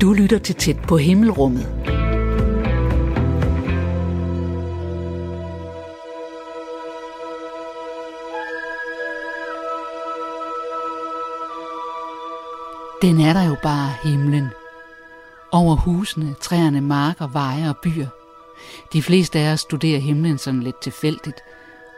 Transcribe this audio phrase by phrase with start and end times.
[0.00, 1.66] Du lytter til tæt på himmelrummet.
[13.02, 14.48] Den er der jo bare himlen.
[15.52, 18.06] Over husene, træerne, marker, veje og byer.
[18.92, 21.40] De fleste af os studerer himlen sådan lidt tilfældigt.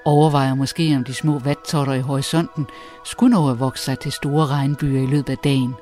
[0.04, 2.66] Overvejer måske, om de små vattotter i horisonten
[3.04, 5.74] skulle nå at vokse sig til store regnbyer i løbet af dagen.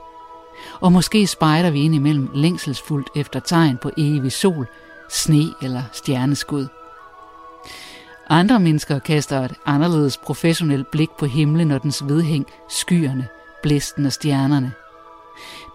[0.81, 4.67] Og måske spejder vi ind imellem længselsfuldt efter tegn på evig sol,
[5.11, 6.67] sne eller stjerneskud.
[8.29, 13.29] Andre mennesker kaster et anderledes professionelt blik på himlen og dens vedhæng, skyerne,
[13.63, 14.73] blæsten og stjernerne.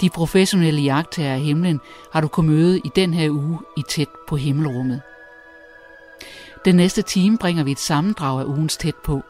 [0.02, 1.82] De professionelle jagttager af himlen
[2.12, 5.02] har du kunnet møde i den her uge i tæt på himmelrummet.
[6.66, 9.24] Den næste time bringer vi et sammendrag af ugens tæt på.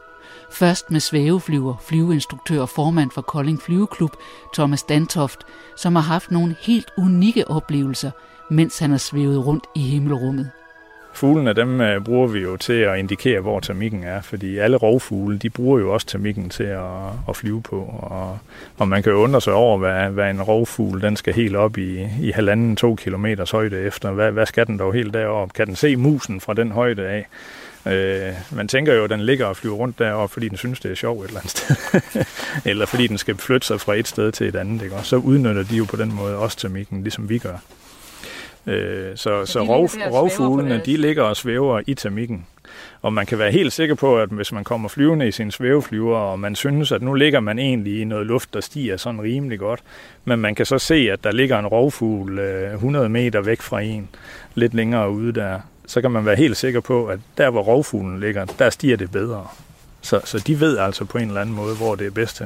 [0.50, 4.10] Først med svæveflyver, flyveinstruktør og formand for Kolding Flyveklub,
[4.54, 5.44] Thomas Dantoft,
[5.76, 8.10] som har haft nogle helt unikke oplevelser,
[8.50, 10.50] mens han har svævet rundt i himmelrummet.
[11.16, 15.38] Fuglene, dem uh, bruger vi jo til at indikere, hvor termikken er, fordi alle rovfugle,
[15.38, 16.82] de bruger jo også termikken til at,
[17.28, 18.38] at flyve på, og,
[18.78, 21.78] og man kan jo undre sig over, hvad, hvad en rovfugl, den skal helt op
[21.78, 24.10] i, i halvanden, to kilometers højde efter.
[24.10, 25.52] Hvad, hvad skal den dog helt derop?
[25.52, 27.26] Kan den se musen fra den højde af?
[27.86, 30.90] Øh, man tænker jo, at den ligger og flyver rundt deroppe, fordi den synes, det
[30.90, 32.24] er sjovt et eller andet sted.
[32.70, 34.82] eller fordi den skal flytte sig fra et sted til et andet.
[34.82, 34.94] Ikke?
[34.94, 37.56] Og så udnytter de jo på den måde også termikken, ligesom vi gør.
[38.66, 42.46] Øh, så så, så rov, rovfuglene, de ligger og svæver i termikken.
[43.02, 46.18] Og man kan være helt sikker på, at hvis man kommer flyvende i sin svæveflyver,
[46.18, 49.58] og man synes, at nu ligger man egentlig i noget luft, der stiger sådan rimelig
[49.58, 49.82] godt,
[50.24, 54.08] men man kan så se, at der ligger en rovfugl 100 meter væk fra en,
[54.54, 58.20] lidt længere ude der, så kan man være helt sikker på, at der, hvor rovfuglen
[58.20, 59.46] ligger, der stiger det bedre.
[60.00, 62.42] Så, så de ved altså på en eller anden måde, hvor det er bedst.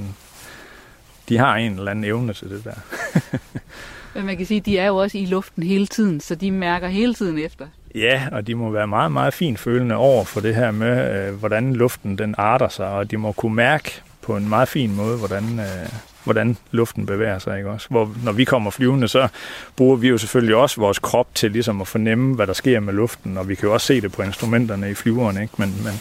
[1.29, 2.75] De har en eller anden evne til det der.
[4.15, 6.51] Men man kan sige, at de er jo også i luften hele tiden, så de
[6.51, 7.67] mærker hele tiden efter.
[7.95, 11.35] Ja, og de må være meget, meget fint følende over for det her med, øh,
[11.35, 15.19] hvordan luften den arter sig, og de må kunne mærke på en meget fin måde,
[15.19, 15.89] hvordan, øh,
[16.25, 17.59] hvordan luften bevæger sig.
[17.59, 17.87] Ikke også?
[17.91, 19.29] Hvor, når vi kommer flyvende, så
[19.77, 22.93] bruger vi jo selvfølgelig også vores krop til ligesom at fornemme, hvad der sker med
[22.93, 25.55] luften, og vi kan jo også se det på instrumenterne i flyveren, ikke?
[25.57, 26.01] Men, men,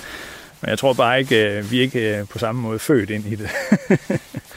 [0.62, 3.26] men jeg tror bare ikke, øh, vi er ikke øh, på samme måde født ind
[3.26, 3.50] i det.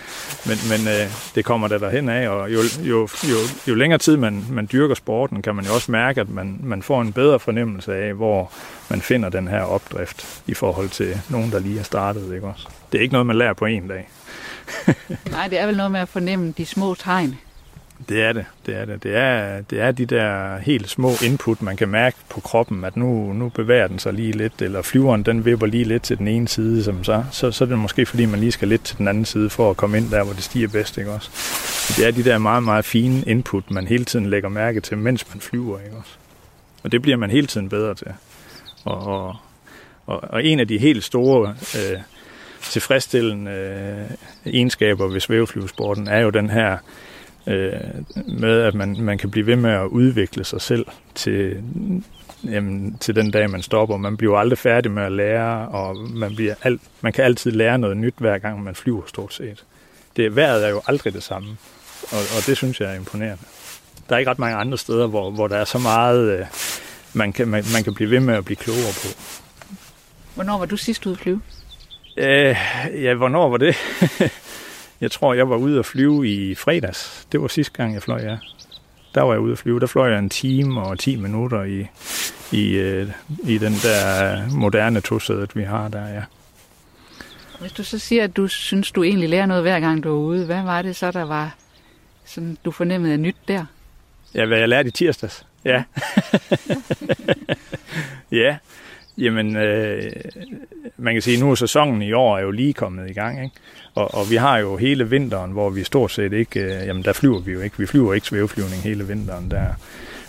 [0.47, 3.37] men men øh, det kommer der derhen af, og jo, jo, jo,
[3.69, 6.83] jo længere tid man, man dyrker sporten, kan man jo også mærke, at man, man
[6.83, 8.53] får en bedre fornemmelse af, hvor
[8.89, 12.35] man finder den her opdrift i forhold til nogen, der lige har startet.
[12.35, 12.69] Ikke også?
[12.93, 14.09] Det er ikke noget, man lærer på en dag.
[15.31, 17.39] Nej, det er vel noget med at fornemme de små tegn.
[18.09, 18.45] Det er det.
[18.67, 19.03] Det er, det.
[19.03, 22.97] Det, er, det er de der helt små input, man kan mærke på kroppen, at
[22.97, 26.29] nu, nu bevæger den sig lige lidt, eller flyveren den vipper lige lidt til den
[26.29, 28.99] ene side, som så, så, så er det måske fordi, man lige skal lidt til
[28.99, 30.99] den anden side for at komme ind der, hvor det stiger bedst.
[30.99, 31.31] Ikke også?
[31.97, 35.27] Det er de der meget, meget fine input, man hele tiden lægger mærke til, mens
[35.35, 35.79] man flyver.
[35.79, 36.11] Ikke også?
[36.83, 38.09] Og det bliver man hele tiden bedre til.
[38.85, 39.37] Og, og,
[40.07, 41.99] og, og en af de helt store øh,
[42.63, 46.79] tilfredsstillende øh, egenskaber ved svæveflyvesporten er jo den her
[47.47, 47.73] øh,
[48.27, 51.63] med, at man, man kan blive ved med at udvikle sig selv til,
[52.45, 53.97] jamen, til den dag, man stopper.
[53.97, 57.79] Man bliver aldrig færdig med at lære, og man, bliver alt, man kan altid lære
[57.79, 59.65] noget nyt, hver gang man flyver stort set.
[60.17, 61.49] Det vejret er jo aldrig det samme,
[62.03, 63.45] og, og det synes jeg er imponerende.
[64.09, 66.47] Der er ikke ret mange andre steder, hvor, hvor der er så meget, øh,
[67.13, 69.09] man, kan, man, man kan blive ved med at blive klogere på.
[70.35, 71.41] Hvornår var du sidst ude at flyve?
[72.17, 72.57] Øh,
[73.03, 73.77] ja, hvornår var det?
[75.03, 77.27] Jeg tror, jeg var ude at flyve i fredags.
[77.33, 78.39] Det var sidste gang, jeg fløj, ja.
[79.15, 79.81] Der var jeg ude at flyve.
[79.81, 81.87] Der fløj jeg en time og 10 minutter i,
[82.53, 83.11] i, øh,
[83.45, 86.23] i den der moderne tosædet, vi har der, ja.
[87.61, 90.19] Hvis du så siger, at du synes, du egentlig lærer noget hver gang, du er
[90.19, 91.55] ude, hvad var det så, der var,
[92.25, 93.65] sådan, du fornemmede af nyt der?
[94.35, 95.47] Ja, hvad jeg lærte i tirsdags.
[95.65, 95.83] Ja.
[98.43, 98.57] ja.
[99.19, 100.13] Jamen, øh,
[100.97, 103.45] man kan sige, at nu er sæsonen i år er jo lige kommet i gang,
[103.45, 103.57] ikke?
[103.95, 107.13] Og, og vi har jo hele vinteren, hvor vi stort set ikke, øh, jamen der
[107.13, 109.67] flyver vi jo ikke, vi flyver ikke svæveflyvning hele vinteren der.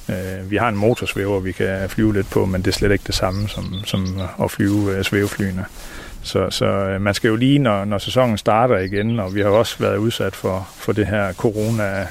[0.10, 3.04] Øh, vi har en motorsvæver, vi kan flyve lidt på, men det er slet ikke
[3.08, 5.66] det samme som, som at flyve øh, svæveflyene.
[6.24, 9.50] Så, så øh, man skal jo lige, når, når sæsonen starter igen, og vi har
[9.50, 12.08] også været udsat for, for det her corona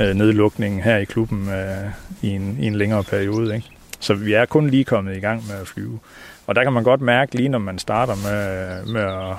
[0.00, 1.90] øh, nedlukning her i klubben øh,
[2.22, 3.54] i, en, i en længere periode.
[3.54, 3.71] Ikke?
[4.02, 6.00] Så vi er kun lige kommet i gang med at flyve.
[6.46, 9.36] Og der kan man godt mærke, lige når man starter med, med at,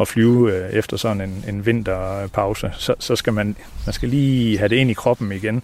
[0.00, 4.58] at flyve øh, efter sådan en, en vinterpause, så, så skal man, man skal lige
[4.58, 5.62] have det ind i kroppen igen.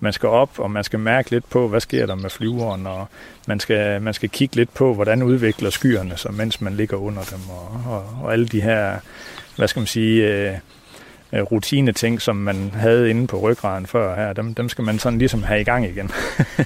[0.00, 3.06] Man skal op, og man skal mærke lidt på, hvad sker der med flyveren, og
[3.48, 7.22] man skal, man skal kigge lidt på, hvordan udvikler skyerne sig, mens man ligger under
[7.22, 8.96] dem, og, og, og alle de her,
[9.56, 10.54] hvad skal man sige, øh,
[11.32, 14.98] øh, rutine ting, som man havde inde på ryggraden før her, dem, dem skal man
[14.98, 16.10] sådan ligesom have i gang igen.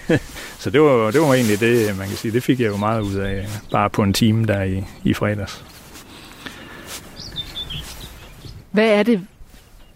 [0.62, 3.00] så det var, det var egentlig det, man kan sige, det fik jeg jo meget
[3.00, 5.64] ud af, bare på en time der i, i fredags.
[8.70, 9.26] Hvad er det,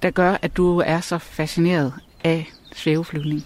[0.02, 1.92] der gør, at du er så fascineret
[2.24, 3.44] af svæveflyvning?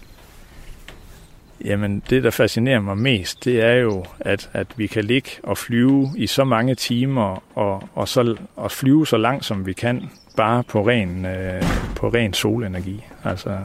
[1.65, 5.57] Jamen, det, der fascinerer mig mest, det er jo, at, at vi kan ligge og
[5.57, 10.09] flyve i så mange timer, og, og, så, og flyve så langt, som vi kan,
[10.37, 11.63] bare på ren, øh,
[11.95, 13.03] på ren solenergi.
[13.23, 13.57] Altså,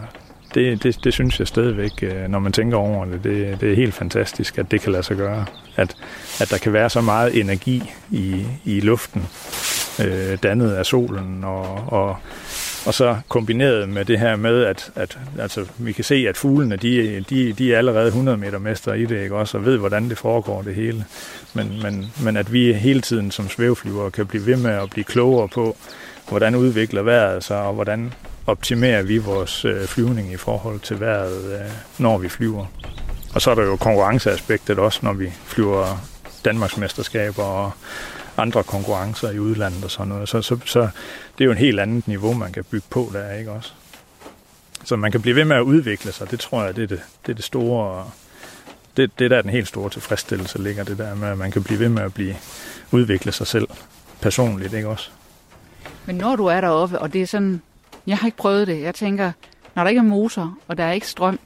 [0.55, 3.77] det, det, det synes jeg stadigvæk, øh, når man tænker over det, det, det er
[3.77, 5.45] helt fantastisk, at det kan lade sig gøre.
[5.77, 5.97] At,
[6.41, 9.27] at der kan være så meget energi i, i luften,
[10.07, 12.17] øh, dannet af solen, og, og,
[12.87, 16.77] og så kombineret med det her med, at, at altså, vi kan se, at fuglene,
[16.77, 20.09] de, de, de er allerede 100 meter mester i det, ikke også, og ved, hvordan
[20.09, 21.05] det foregår det hele.
[21.55, 25.05] Men, men, men at vi hele tiden som svæveflyvere kan blive ved med at blive
[25.05, 25.77] klogere på,
[26.29, 28.12] hvordan udvikler vejret sig, og hvordan
[28.47, 32.67] optimerer vi vores øh, flyvning i forhold til vejret, øh, når vi flyver.
[33.35, 36.09] Og så er der jo konkurrenceaspektet også, når vi flyver
[36.44, 37.73] Danmarksmesterskaber og
[38.37, 40.29] andre konkurrencer i udlandet og sådan noget.
[40.29, 40.81] Så, så, så
[41.38, 43.73] det er jo en helt andet niveau, man kan bygge på der, ikke også?
[44.85, 47.00] Så man kan blive ved med at udvikle sig, det tror jeg, det er det,
[47.27, 48.11] det, er det store...
[48.97, 51.62] Det, det der er den helt store tilfredsstillelse ligger, det der med, at man kan
[51.62, 52.37] blive ved med at blive
[52.91, 53.69] udvikle sig selv
[54.21, 55.11] personligt, ikke også?
[56.06, 57.62] Men når du er deroppe, og det er sådan,
[58.06, 59.33] jeg har ikke prøvet det, jeg tænker,
[59.75, 61.38] når der ikke er motor, og der er ikke strøm,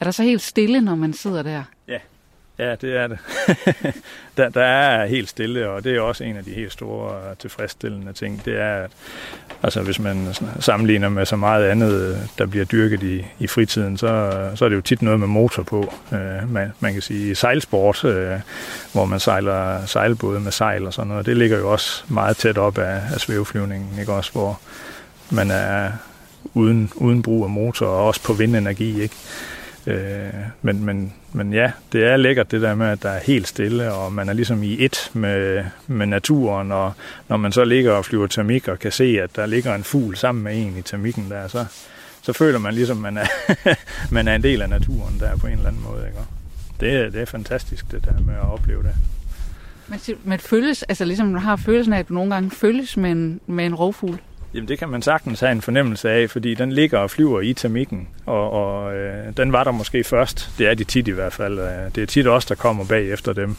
[0.00, 1.62] er der så helt stille, når man sidder der?
[2.58, 3.18] Ja, det er det.
[4.36, 7.36] der, der er helt stille, og det er også en af de helt store øh,
[7.38, 8.44] tilfredsstillende ting.
[8.44, 8.90] Det er, at
[9.62, 13.98] altså, hvis man sammenligner med så meget andet, øh, der bliver dyrket i, i fritiden,
[13.98, 15.94] så, så er det jo tit noget med motor på.
[16.12, 18.40] Øh, man, man kan sige sejlsport, øh,
[18.92, 21.26] hvor man sejler sejlbåde med sejl og sådan noget.
[21.26, 24.60] Det ligger jo også meget tæt op af, af svæveflyvningen, ikke også, hvor
[25.30, 25.90] man er
[26.54, 29.14] uden, uden brug af motor, og også på vindenergi, ikke?
[29.86, 33.48] Øh, men, men, men ja, det er lækkert det der med, at der er helt
[33.48, 36.92] stille, og man er ligesom i et med, med naturen, og
[37.28, 40.16] når man så ligger og flyver termik og kan se, at der ligger en fugl
[40.16, 41.64] sammen med en i termikken der, så,
[42.22, 43.26] så føler man ligesom, man er,
[44.14, 46.06] man er en del af naturen der på en eller anden måde.
[46.06, 46.18] Ikke?
[46.80, 48.94] Det, det er fantastisk det der med at opleve det.
[49.88, 53.10] Men, men føles, altså ligesom man har følelsen af, at du nogle gange føles med
[53.10, 54.18] en, med en rovfugl?
[54.56, 57.52] Jamen det kan man sagtens have en fornemmelse af, fordi den ligger og flyver i
[57.52, 60.50] termikken, og, og øh, den var der måske først.
[60.58, 61.58] Det er de tit i hvert fald.
[61.58, 63.56] Øh, det er tit os, der kommer bag efter dem.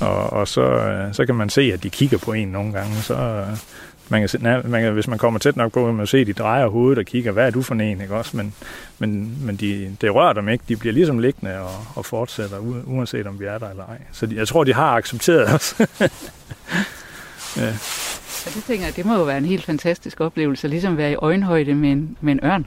[0.00, 2.94] Og, og så, øh, så kan man se, at de kigger på en nogle gange.
[2.94, 3.46] Så, øh,
[4.08, 6.32] man kan, man kan, hvis man kommer tæt nok på, kan man se, at de
[6.32, 8.36] drejer hovedet og kigger, hvad er du for en, ikke også?
[8.36, 8.54] Men,
[8.98, 10.64] men, men de, det rører dem ikke.
[10.68, 13.98] De bliver ligesom liggende og, og fortsætter, uanset om vi er der eller ej.
[14.12, 15.74] Så de, jeg tror, de har accepteret os.
[17.56, 17.72] ja.
[18.40, 21.12] Så det tænker jeg, det må jo være en helt fantastisk oplevelse, ligesom at være
[21.12, 22.66] i øjenhøjde med en, med en ørn.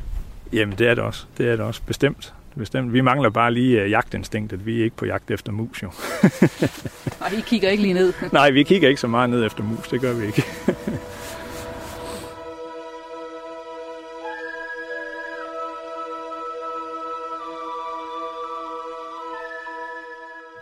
[0.53, 1.25] Jamen det er det også.
[1.37, 1.81] Det er det også.
[1.85, 2.33] Bestemt.
[2.57, 2.93] Bestemt.
[2.93, 4.65] Vi mangler bare lige uh, jagtinstinktet.
[4.65, 5.87] Vi er ikke på jagt efter mus, jo.
[7.23, 8.13] Og vi kigger ikke lige ned.
[8.31, 9.87] Nej, vi kigger ikke så meget ned efter mus.
[9.87, 10.43] Det gør vi ikke.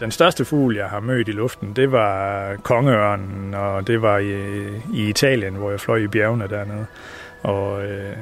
[0.01, 4.68] Den største fugl, jeg har mødt i luften, det var kongeørnen, og det var i,
[4.94, 6.86] i Italien, hvor jeg fløj i bjergene dernede.
[7.44, 8.15] Og øh,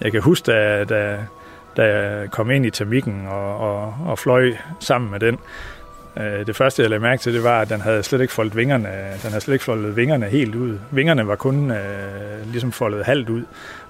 [0.00, 1.18] jeg kan huske, da, da,
[1.76, 5.38] da jeg kom ind i termikken og, og, og fløj sammen med den,
[6.16, 8.56] øh, det første, jeg lagde mærke til, det var, at den havde slet ikke foldet
[8.56, 8.88] vingerne,
[9.22, 10.78] den havde slet ikke foldet vingerne helt ud.
[10.90, 13.42] Vingerne var kun øh, ligesom foldet halvt ud,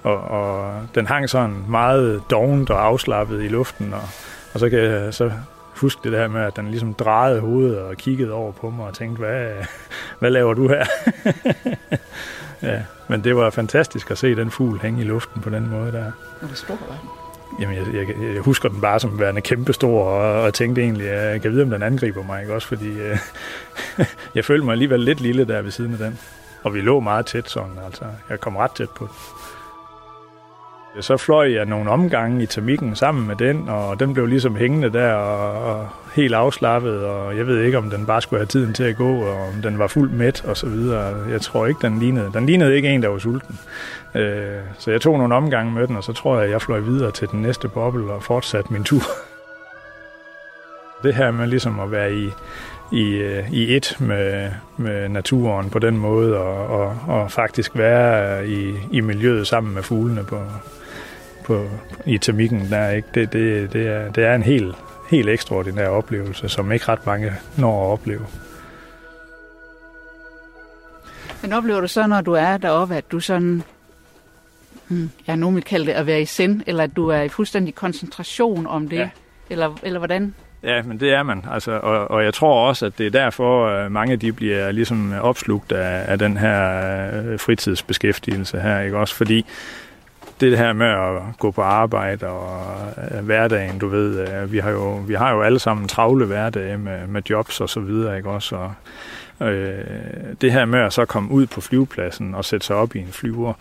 [0.03, 4.09] og, og den hang sådan meget dovent og afslappet i luften, og,
[4.53, 5.31] og så, kan så
[5.75, 8.93] huske det der med, at den ligesom drejede hovedet og kiggede over på mig og
[8.93, 9.51] tænkte, hvad,
[10.19, 10.85] hvad laver du her?
[12.71, 15.91] ja, men det var fantastisk at se den fugl hænge i luften på den måde
[15.91, 16.11] der.
[16.41, 17.21] Det stor var
[17.59, 21.31] Jamen, jeg, jeg, jeg husker den bare som værende kæmpestor, og, og tænkte egentlig, at
[21.31, 22.67] jeg kan vide, om den angriber mig, ikke også?
[22.67, 23.17] Fordi øh,
[24.35, 26.19] jeg følte mig alligevel lidt lille der ved siden af den.
[26.63, 28.05] Og vi lå meget tæt sådan, altså.
[28.29, 29.09] Jeg kom ret tæt på
[31.01, 34.89] så fløj jeg nogle omgange i termikken sammen med den, og den blev ligesom hængende
[34.89, 38.73] der og, og helt afslappet, og jeg ved ikke, om den bare skulle have tiden
[38.73, 41.29] til at gå, og om den var fuldt mæt og så videre.
[41.29, 42.31] Jeg tror ikke, den lignede.
[42.33, 43.59] Den lignede ikke en, der var sulten.
[44.15, 47.11] Øh, så jeg tog nogle omgange med den, og så tror jeg, jeg fløj videre
[47.11, 49.03] til den næste boble og fortsatte min tur.
[51.03, 52.29] Det her med ligesom at være i,
[52.91, 58.47] i, øh, i et med, med naturen på den måde, og, og, og faktisk være
[58.47, 60.41] i, i miljøet sammen med fuglene på,
[61.45, 61.69] på,
[62.05, 62.69] i termikken.
[62.69, 63.07] Der, ikke?
[63.13, 64.75] Det, det, det, er, det er en helt,
[65.09, 68.25] helt ekstraordinær oplevelse, som ikke ret mange når at opleve.
[71.41, 73.63] Men oplever du så, når du er deroppe, at du sådan,
[74.87, 77.29] hmm, jeg nogen vil kalde det at være i sind, eller at du er i
[77.29, 79.09] fuldstændig koncentration om det, ja.
[79.49, 80.35] eller, eller hvordan?
[80.63, 81.45] Ja, men det er man.
[81.51, 85.13] Altså, og, og jeg tror også, at det er derfor, at mange de bliver ligesom
[85.21, 86.77] opslugt af, af den her
[87.13, 88.79] øh, fritidsbeskæftigelse her.
[88.79, 88.97] Ikke?
[88.97, 89.45] Også fordi
[90.41, 92.67] det her med at gå på arbejde og
[93.11, 96.77] øh, hverdagen, du ved, øh, vi har jo vi har jo alle sammen travle hverdage
[96.77, 98.55] med, med jobs og så videre, ikke også?
[98.55, 98.73] Og,
[99.47, 99.85] øh,
[100.41, 103.11] det her med at så komme ud på flyvepladsen og sætte sig op i en
[103.11, 103.53] flyver,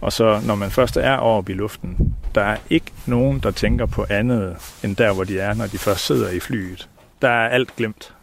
[0.00, 3.86] og så når man først er oppe i luften, der er ikke nogen, der tænker
[3.86, 6.88] på andet end der, hvor de er, når de først sidder i flyet
[7.22, 8.14] der er alt glemt.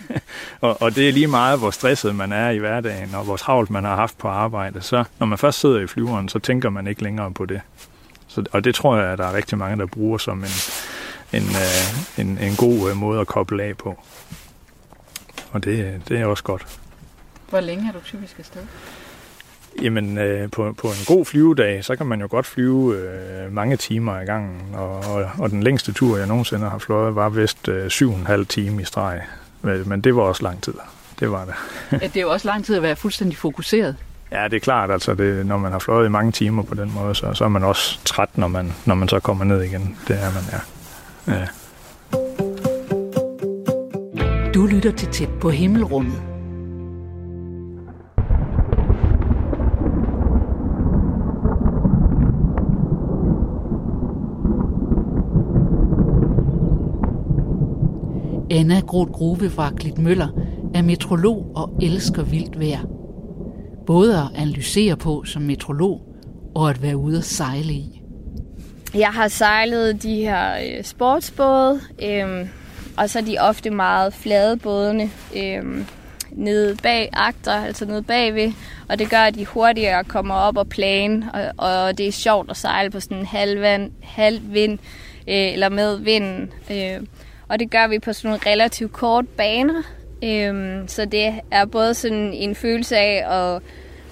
[0.60, 3.70] og, og det er lige meget, hvor stresset man er i hverdagen, og hvor travlt
[3.70, 4.82] man har haft på arbejde.
[4.82, 7.60] Så når man først sidder i flyveren, så tænker man ikke længere på det.
[8.28, 10.50] Så, og det tror jeg, at der er rigtig mange, der bruger som en,
[11.32, 13.98] en, øh, en, en god øh, måde at koble af på.
[15.52, 16.78] Og det, det er også godt.
[17.48, 18.62] Hvor længe er du typisk afsted?
[19.82, 23.76] Jamen, øh, på, på en god flyvedag, så kan man jo godt flyve øh, mange
[23.76, 24.60] timer i gangen.
[24.74, 28.18] Og, og, og den længste tur, jeg nogensinde har fløjet, var vist øh, syv og
[28.18, 29.20] en halv time i streg.
[29.62, 30.74] Men det var også lang tid.
[31.20, 31.54] Det var det.
[32.02, 33.96] ja, det er jo også lang tid at være fuldstændig fokuseret.
[34.32, 34.90] Ja, det er klart.
[34.90, 37.48] Altså, det, når man har fløjet i mange timer på den måde, så, så er
[37.48, 39.96] man også træt, når man, når man så kommer ned igen.
[40.08, 40.60] Det er man, ja.
[41.40, 41.46] ja.
[44.54, 46.29] Du lytter til tæt på himmelrummet.
[58.50, 60.28] Anna Groth Grove fra Møller
[60.74, 62.80] er metrolog og elsker vildt vejr.
[63.86, 66.00] Både at analysere på som metrolog
[66.54, 68.02] og at være ude at sejle i.
[68.94, 72.48] Jeg har sejlet de her øh, sportsbåde, øh,
[72.96, 75.84] og så er de ofte meget flade bådene øh,
[76.30, 78.52] nede bag agter, altså nede bagved,
[78.88, 82.50] og det gør, at de hurtigere kommer op og plane, og, og det er sjovt
[82.50, 84.78] at sejle på sådan en halv, halv vind,
[85.28, 86.50] øh, eller med vinden.
[86.70, 87.00] Øh,
[87.50, 89.82] og det gør vi på sådan nogle relativt kort baner.
[90.24, 93.62] Øhm, så det er både sådan en følelse af at,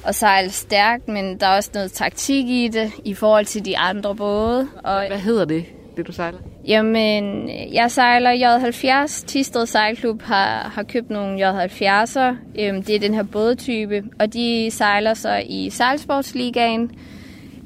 [0.07, 3.78] at sejle stærkt, men der er også noget taktik i det i forhold til de
[3.78, 4.68] andre både.
[4.85, 5.64] Og, Hvad hedder det,
[5.97, 6.38] det du sejler?
[6.66, 9.26] Jamen, jeg sejler J70.
[9.26, 12.35] Tisted Sejlklub har, har købt nogle J70'er.
[12.59, 16.90] Øhm, det er den her bådtype, og de sejler så i Sejlsportsligaen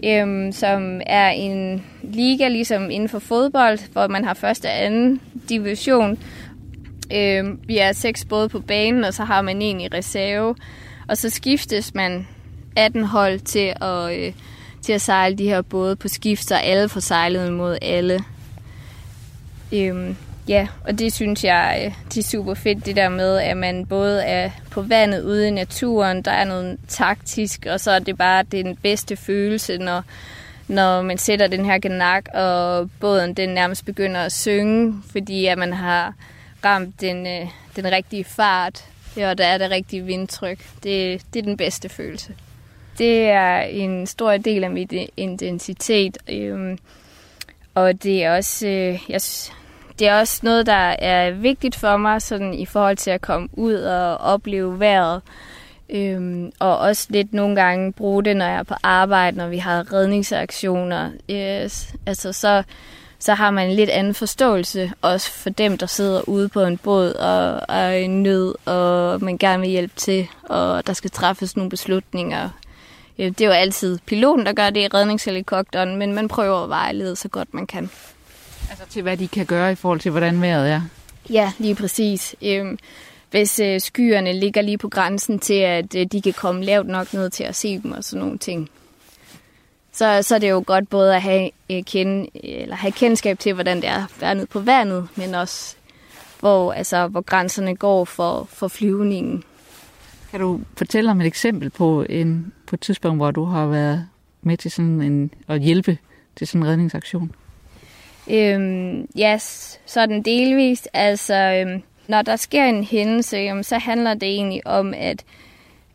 [0.05, 5.21] øhm, som er en liga ligesom inden for fodbold, hvor man har første og anden
[5.49, 6.19] division.
[7.15, 10.55] Øhm, vi er seks både på banen, og så har man en i reserve.
[11.09, 12.27] Og så skiftes man
[12.77, 14.33] 18 hold til at, øh,
[14.83, 18.21] til at sejle de her både på skift, så alle får sejlet mod alle.
[19.73, 20.17] Øhm,
[20.49, 23.87] Ja, og det synes jeg øh, det er super fedt, det der med, at man
[23.87, 28.19] både er på vandet ude i naturen, der er noget taktisk, og så er det
[28.19, 30.03] bare den bedste følelse, når,
[30.69, 35.59] når man sætter den her genak, og båden den nærmest begynder at synge, fordi at
[35.59, 36.15] man har
[36.65, 38.85] ramt den, øh, den rigtige fart,
[39.17, 40.59] og der er det rigtige vindtryk.
[40.83, 42.35] Det, det er den bedste følelse.
[42.99, 46.79] Det er en stor del af mit identitet, øhm,
[47.75, 49.21] og det er også, øh, jeg
[49.99, 53.49] det er også noget, der er vigtigt for mig sådan i forhold til at komme
[53.53, 55.23] ud og opleve vejret.
[55.91, 59.59] Øhm, og også lidt nogle gange bruge det, når jeg er på arbejde, når vi
[59.59, 61.11] har redningsaktioner.
[61.31, 61.95] Yes.
[62.07, 62.63] Altså, så,
[63.19, 66.79] så har man en lidt anden forståelse, også for dem, der sidder ude på en
[66.79, 71.11] båd og, og er i nød, og man gerne vil hjælpe til, og der skal
[71.11, 72.49] træffes nogle beslutninger.
[73.17, 77.17] Det er jo altid piloten, der gør det i redningshelikopteren, men man prøver at vejlede
[77.17, 77.91] så godt man kan.
[78.73, 80.81] Altså til hvad de kan gøre i forhold til, hvordan vejret er?
[81.31, 82.35] Ja, lige præcis.
[82.43, 82.79] Øhm,
[83.31, 87.15] hvis øh, skyerne ligger lige på grænsen til, at øh, de kan komme lavt nok
[87.15, 88.71] ned til at se dem og sådan nogle ting,
[89.93, 93.55] så, så er det jo godt både at have, øh, kende, eller have kendskab til,
[93.55, 95.77] hvordan det er at nede på vandet, men også
[96.41, 99.45] hvor, altså, hvor grænserne går for, for flyvningen.
[100.31, 104.09] Kan du fortælle om et eksempel på, en, på et tidspunkt, hvor du har været
[104.43, 105.99] med til sådan en, at hjælpe
[106.37, 107.33] til sådan en redningsaktion?
[108.31, 110.89] Øhm, ja, yes, sådan delvist.
[110.93, 115.25] Altså, øhm, når der sker en hændelse, jamen, så handler det egentlig om, at,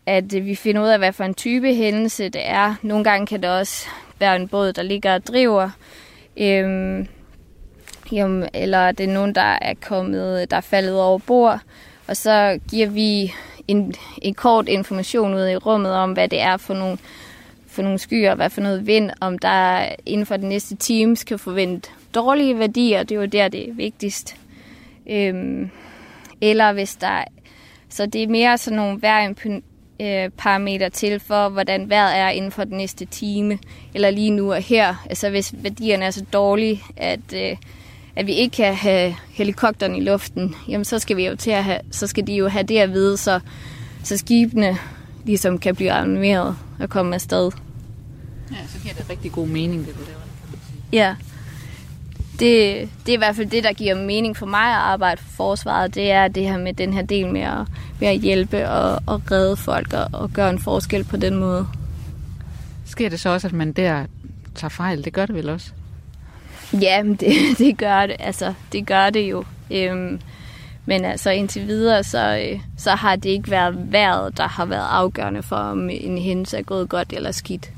[0.05, 2.75] at vi finder ud af, hvad for en type hændelse det er.
[2.81, 3.87] Nogle gange kan det også
[4.19, 5.69] være en båd, der ligger og driver.
[6.37, 7.07] Øhm,
[8.11, 11.59] jamen, eller det er nogen, der er kommet, der er faldet over bord.
[12.07, 13.33] Og så giver vi
[13.67, 16.97] en, en kort information ud i rummet om, hvad det er for nogle,
[17.67, 21.39] for nogle skyer, hvad for noget vind, om der inden for den næste times kan
[21.39, 24.35] forvente dårlige værdier, det er jo der, det er vigtigst.
[25.09, 25.69] Øhm,
[26.41, 27.23] eller hvis der...
[27.89, 29.33] Så det er mere sådan nogle hver
[29.99, 33.59] øh, parameter til for, hvordan vejret er inden for den næste time,
[33.93, 35.05] eller lige nu og her.
[35.09, 37.57] Altså hvis værdierne er så dårlige, at, øh,
[38.15, 41.63] at vi ikke kan have helikopteren i luften, jamen så skal vi jo til at
[41.63, 43.39] have, så skal de jo have det at vide, så,
[44.03, 44.77] så skibene
[45.25, 47.51] ligesom kan blive animeret og komme afsted.
[48.51, 50.21] Ja, så giver det rigtig god mening, det du laver.
[50.91, 51.15] Ja
[52.39, 55.29] det, det er i hvert fald det, der giver mening for mig at arbejde for
[55.29, 55.95] forsvaret.
[55.95, 57.67] Det er det her med den her del med at,
[57.99, 61.67] med at hjælpe og, og redde folk og, og gøre en forskel på den måde.
[62.85, 64.05] Sker det så også, at man der
[64.55, 65.03] tager fejl?
[65.03, 65.71] Det gør det vel også?
[66.73, 68.15] Ja, det, det gør det.
[68.19, 69.43] Altså, det gør det jo.
[69.71, 70.21] Øhm,
[70.85, 74.87] men altså indtil videre, så, øh, så har det ikke været vejret, der har været
[74.89, 77.71] afgørende for, om en hændelse er gået godt eller skidt.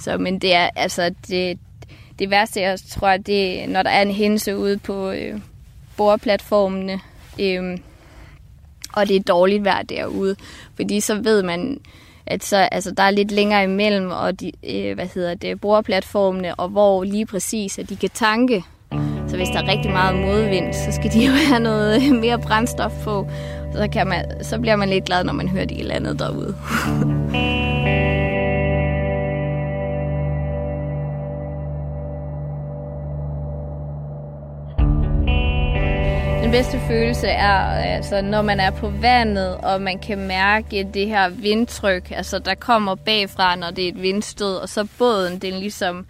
[0.00, 1.58] Så, men det er, altså, det,
[2.18, 5.40] det værste, jeg tror, det er, når der er en hændelse ude på øh,
[5.96, 7.00] boreplatformene,
[7.40, 7.78] øh,
[8.92, 10.36] og det er dårligt vejr derude.
[10.76, 11.80] Fordi så ved man,
[12.26, 16.54] at så, altså, der er lidt længere imellem, og de, øh, hvad hedder det, boreplatformene,
[16.54, 18.64] og hvor lige præcis, at de kan tanke.
[19.28, 22.38] Så hvis der er rigtig meget modvind, så skal de jo have noget øh, mere
[22.38, 23.28] brændstof på.
[23.72, 26.54] Så, kan man, så bliver man lidt glad, når man hører de eller andet derude.
[36.48, 41.06] Den bedste følelse er, altså, når man er på vandet, og man kan mærke det
[41.06, 45.54] her vindtryk, altså, der kommer bagfra, når det er et vindstød, og så båden, den
[45.54, 46.06] ligesom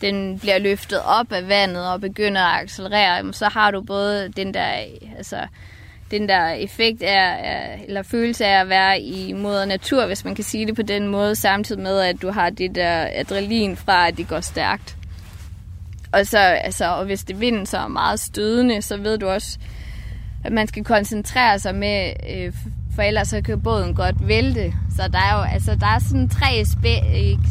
[0.00, 4.54] den bliver løftet op af vandet og begynder at accelerere, så har du både den
[4.54, 4.70] der,
[5.16, 5.46] altså,
[6.10, 10.44] den der effekt af, eller følelse af at være i moder natur, hvis man kan
[10.44, 14.16] sige det på den måde, samtidig med, at du har det der adrenalin fra, at
[14.16, 14.96] det går stærkt.
[16.12, 19.58] Og så, altså, og hvis det vinden så er meget stødende, så ved du også,
[20.44, 22.52] at man skal koncentrere sig med, øh,
[22.94, 24.72] for ellers så kan båden godt vælte.
[24.96, 26.98] Så der er jo altså, der er sådan tre spe,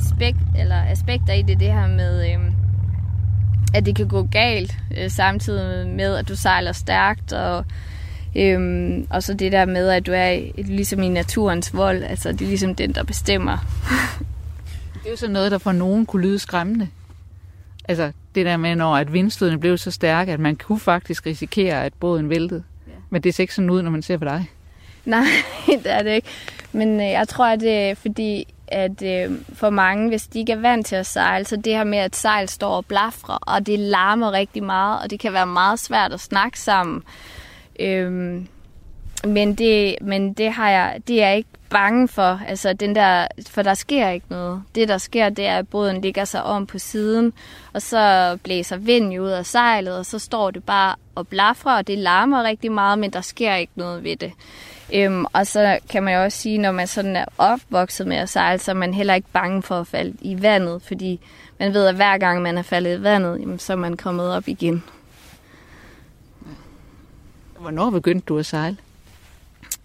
[0.10, 2.52] spek, eller aspekter i det, det her med, øh,
[3.74, 7.66] at det kan gå galt, øh, samtidig med, at du sejler stærkt, og,
[8.36, 12.42] øh, og så det der med, at du er ligesom i naturens vold, altså det
[12.42, 13.58] er ligesom den, der bestemmer.
[14.94, 16.88] det er jo sådan noget, der for nogen kunne lyde skræmmende.
[17.88, 21.86] Altså det der med, når at vindstødene blev så stærke, at man kunne faktisk risikere,
[21.86, 22.64] at båden væltede.
[23.12, 24.50] Men det ser ikke sådan ud, når man ser på dig.
[25.06, 25.26] Nej,
[25.84, 26.28] det er det ikke.
[26.72, 30.52] Men øh, jeg tror, at det er fordi, at øh, for mange, hvis de ikke
[30.52, 33.66] er vant til at sejle, så det her med, at sejl står og blafrer, og
[33.66, 37.04] det larmer rigtig meget, og det kan være meget svært at snakke sammen.
[37.80, 38.42] Øh,
[39.28, 42.40] men det, men det har jeg, det er jeg ikke bange for.
[42.48, 44.64] Altså den der, for der sker ikke noget.
[44.76, 47.34] Det der sker, det er, at båden ligger sig om på siden,
[47.74, 51.88] og så blæser vinden ud af sejlet, og så står det bare og blafrer, og
[51.88, 54.32] det larmer rigtig meget, men der sker ikke noget ved det.
[54.94, 58.30] Øhm, og så kan man jo også sige, når man sådan er opvokset med at
[58.30, 61.20] sejle, så er man heller ikke bange for at falde i vandet, fordi
[61.60, 64.36] man ved, at hver gang man er faldet i vandet, jamen, så er man kommet
[64.36, 64.84] op igen.
[67.60, 68.78] Hvornår begyndte du at sejle?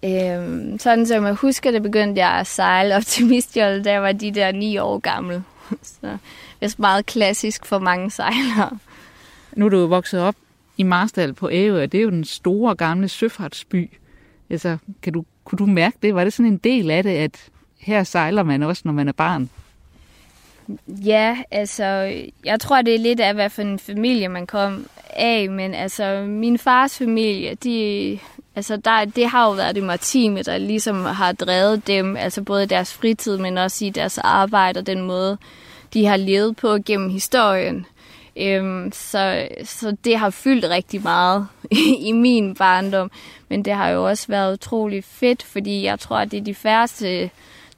[0.07, 4.31] Øhm, sådan som jeg husker det, begyndte jeg at sejle optimistjolle, da jeg var de
[4.31, 5.43] der ni år gammel.
[5.81, 6.17] Så
[6.59, 8.77] det er meget klassisk for mange sejlere.
[9.55, 10.35] Nu er du vokset op
[10.77, 13.89] i Marstal på Ærø, det er jo den store gamle søfartsby.
[14.49, 16.15] Altså, kan du, kunne du mærke det?
[16.15, 19.11] Var det sådan en del af det, at her sejler man også, når man er
[19.11, 19.49] barn?
[20.87, 22.13] Ja, altså,
[22.45, 26.25] jeg tror, det er lidt af, hvad for en familie man kom af, men altså,
[26.27, 28.19] min fars familie, de,
[28.57, 32.63] Altså, der, det har jo været det maritime, der ligesom har drevet dem, altså både
[32.63, 35.37] i deres fritid, men også i deres arbejde og den måde,
[35.93, 37.85] de har levet på gennem historien.
[38.37, 41.47] Øhm, så, så det har fyldt rigtig meget
[42.09, 43.11] i min barndom,
[43.49, 46.55] men det har jo også været utrolig fedt, fordi jeg tror, at det er de
[46.55, 47.29] færreste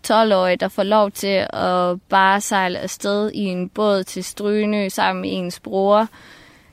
[0.07, 5.21] 12-årige, der får lov til at bare sejle afsted i en båd til Stryne sammen
[5.21, 6.07] med ens bror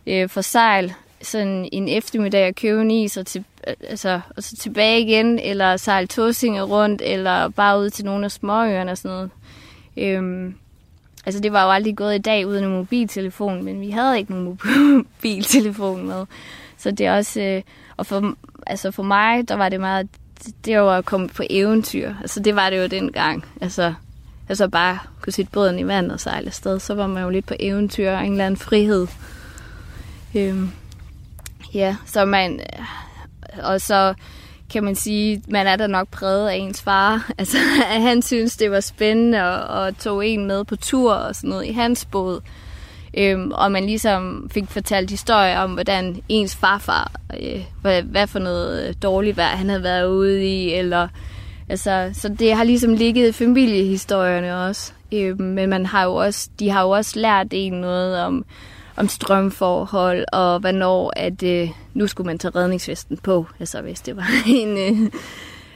[0.06, 4.56] øh, for sejl sådan en eftermiddag og købe en is og, til, altså, og så
[4.56, 9.10] tilbage igen, eller sejle Tåsinge rundt, eller bare ud til nogle af småøerne og sådan
[9.10, 9.30] noget.
[9.96, 10.54] Øhm,
[11.26, 14.32] altså det var jo aldrig gået i dag uden en mobiltelefon, men vi havde ikke
[14.32, 14.44] nogen
[14.96, 16.26] mobiltelefon med.
[16.78, 17.62] Så det er også, øh,
[17.96, 18.34] og for,
[18.66, 20.08] altså for mig, der var det meget,
[20.64, 22.14] det var at komme på eventyr.
[22.20, 23.44] Altså det var det jo dengang.
[23.60, 23.94] Altså,
[24.48, 27.46] altså bare kunne sætte båden i vand og sejle afsted, så var man jo lidt
[27.46, 29.06] på eventyr og en eller anden frihed.
[30.34, 30.70] Øhm,
[31.74, 32.60] Ja, så man...
[33.62, 34.14] Og så
[34.72, 37.26] kan man sige, man er da nok præget af ens far.
[37.38, 37.58] Altså,
[37.88, 41.66] han synes, det var spændende og, og tog en med på tur og sådan noget
[41.66, 42.40] i hans båd.
[43.18, 48.38] Øhm, og man ligesom fik fortalt historier om, hvordan ens farfar, øh, hvad, hvad for
[48.38, 51.08] noget øh, dårligt vejr han havde været ude i, eller
[51.68, 54.92] altså, så det har ligesom ligget i familiehistorierne også.
[55.12, 58.44] Øhm, men man har jo også, de har jo også lært en noget om,
[58.96, 64.16] om strømforhold, og hvornår at øh, nu skulle man tage redningsvesten på, altså hvis det
[64.16, 64.78] var en...
[64.78, 65.10] Øh,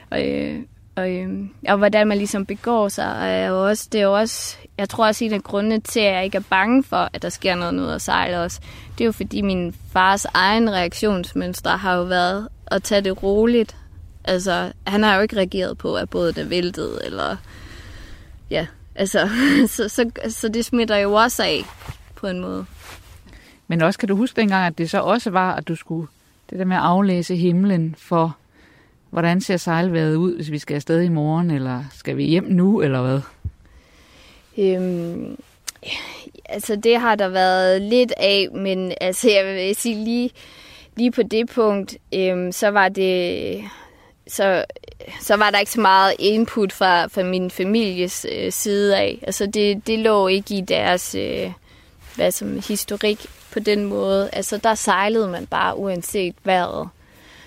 [0.09, 0.59] og, øh,
[0.95, 1.29] og, øh,
[1.67, 5.07] og hvordan man ligesom begår sig, er jo også, det er jo også, jeg tror
[5.07, 7.79] også en af grundene til, at jeg ikke er bange for, at der sker noget
[7.79, 8.59] ud at sejle også,
[8.97, 13.75] det er jo fordi min fars egen reaktionsmønster har jo været at tage det roligt.
[14.23, 17.35] Altså, han har jo ikke reageret på, at både det væltet, eller
[18.49, 19.29] ja, altså,
[19.75, 21.65] så, så, så det smitter jo også af
[22.15, 22.65] på en måde.
[23.71, 26.07] Men også kan du huske dengang, at det så også var, at du skulle
[26.49, 28.37] det der med at aflæse himlen for,
[29.09, 32.81] hvordan ser sejlværet ud, hvis vi skal afsted i morgen, eller skal vi hjem nu,
[32.81, 33.21] eller hvad?
[34.57, 35.37] Øhm,
[36.45, 40.31] altså det har der været lidt af, men altså jeg vil sige lige,
[40.95, 43.63] lige på det punkt, øhm, så var det
[44.27, 44.65] så,
[45.21, 49.19] så var der ikke så meget input fra, fra min families øh, side af.
[49.21, 51.51] Altså det, det lå ikke i deres øh,
[52.15, 54.29] hvad som historik på den måde.
[54.33, 56.89] Altså, der sejlede man bare uanset vejret.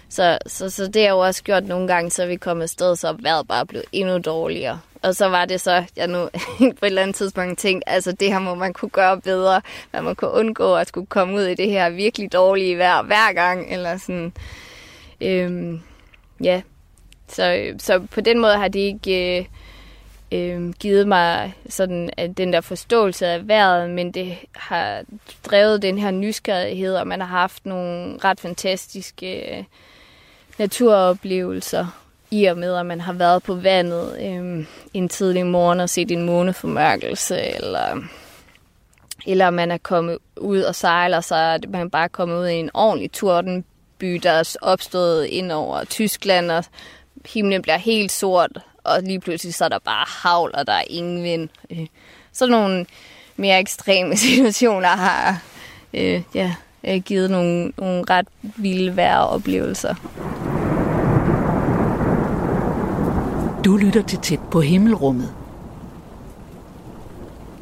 [0.09, 3.17] Så, så, så det har jo også gjort nogle gange, så vi kom afsted, så
[3.19, 4.81] vejret bare blev endnu dårligere.
[5.03, 8.33] Og så var det så, jeg nu på et eller andet tidspunkt tænkte, altså det
[8.33, 9.61] her må man kunne gøre bedre.
[9.93, 13.33] Man må kunne undgå at skulle komme ud i det her virkelig dårlige vejr hver
[13.33, 13.73] gang.
[13.73, 14.33] Eller sådan.
[15.21, 15.81] Øhm,
[16.45, 16.63] ja,
[17.29, 19.39] så, så på den måde har det ikke...
[19.39, 19.45] Øh,
[20.35, 25.03] øh, givet mig sådan at den der forståelse af vejret, men det har
[25.45, 29.65] drevet den her nysgerrighed, og man har haft nogle ret fantastiske øh,
[30.59, 31.87] naturoplevelser
[32.31, 36.11] i og med, at man har været på vandet øh, en tidlig morgen og set
[36.11, 38.03] en måneformørkelse, eller,
[39.27, 42.71] eller man er kommet ud og sejler, så er man bare kommet ud i en
[42.75, 46.65] ordentlig tordenby, der er opstået ind over Tyskland, og
[47.27, 50.85] himlen bliver helt sort, og lige pludselig så er der bare havl, og der er
[50.87, 51.49] ingen vind.
[51.71, 51.87] Øh,
[52.33, 52.87] så nogle
[53.37, 55.43] mere ekstreme situationer har
[55.95, 59.95] øh, ja, øh, givet nogle, nogle ret vilde vejroplevelser.
[63.65, 65.35] Du lytter til tæt på himmelrummet.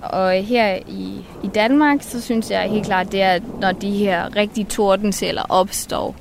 [0.02, 4.36] Og her i, i Danmark, så synes jeg helt klart, det er, når de her
[4.36, 6.16] rigtige tordenceller opstår,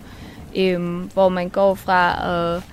[0.55, 2.63] øhm, hvor man går fra at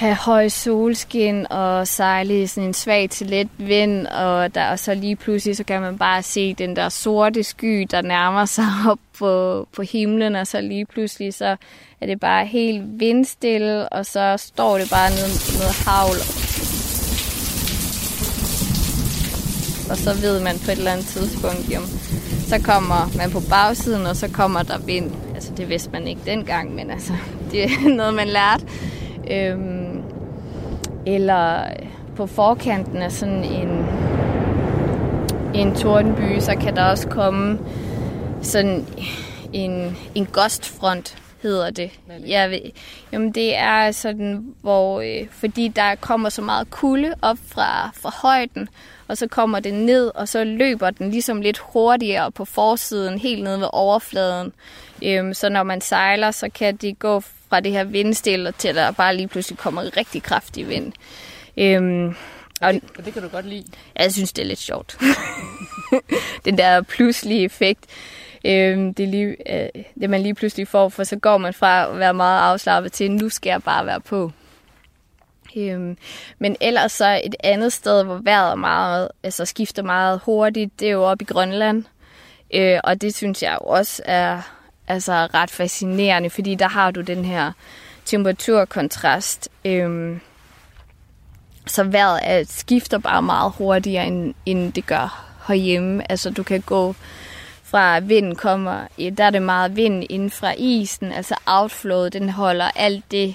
[0.00, 4.78] have høj solskin og sejle i sådan en svag til let vind, og, der, og
[4.78, 8.64] så lige pludselig så kan man bare se den der sorte sky, der nærmer sig
[8.90, 11.56] op på, på himlen, og så lige pludselig så
[12.00, 16.16] er det bare helt vindstille, og så står det bare ned med havl.
[19.90, 21.80] Og så ved man på et eller andet tidspunkt, jo,
[22.48, 25.10] så kommer man på bagsiden, og så kommer der vind.
[25.34, 27.12] Altså det vidste man ikke dengang, men altså,
[27.52, 28.66] det er noget, man lærte.
[29.30, 29.89] Øhm,
[31.06, 31.66] eller
[32.16, 33.86] på forkanten af sådan en,
[35.54, 37.58] en tordenby, så kan der også komme
[38.42, 38.86] sådan
[39.52, 41.90] en, en gostfront, hedder det.
[42.26, 42.70] Jeg ved,
[43.12, 48.12] jamen det er sådan, hvor øh, fordi der kommer så meget kulde op fra, fra
[48.22, 48.68] højden,
[49.08, 53.44] og så kommer det ned, og så løber den ligesom lidt hurtigere på forsiden, helt
[53.44, 54.52] ned ved overfladen.
[55.02, 58.74] Øhm, så når man sejler, så kan det gå fra det her vindstille til, at
[58.74, 60.92] der bare lige pludselig kommer rigtig kraftig vind.
[61.56, 62.14] Øhm,
[62.60, 63.64] og det, og det kan du godt lide?
[63.96, 64.98] Ja, jeg synes, det er lidt sjovt.
[66.44, 67.84] Den der pludselige effekt,
[68.44, 71.98] øhm, det, lige, øh, det man lige pludselig får, for så går man fra at
[71.98, 74.32] være meget afslappet til, nu skal jeg bare være på.
[75.56, 75.96] Øhm,
[76.38, 80.92] men ellers så et andet sted, hvor vejret meget, altså skifter meget hurtigt, det er
[80.92, 81.84] jo oppe i Grønland.
[82.54, 84.59] Øh, og det synes jeg også er
[84.90, 87.52] altså ret fascinerende, fordi der har du den her
[88.04, 89.48] temperaturkontrast.
[89.64, 90.20] Øhm,
[91.66, 96.10] så vejret er, skifter bare meget hurtigere, end, end det gør herhjemme.
[96.10, 96.94] Altså du kan gå
[97.64, 98.86] fra vinden kommer,
[99.18, 103.34] der er det meget vind inden fra isen, altså outflowet, den holder alt det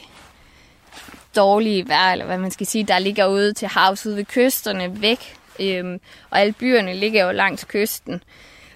[1.35, 5.01] dårlige vejr, eller hvad man skal sige, der ligger ude til havs ude ved kysterne
[5.01, 5.35] væk.
[5.59, 8.21] Øhm, og alle byerne ligger jo langs kysten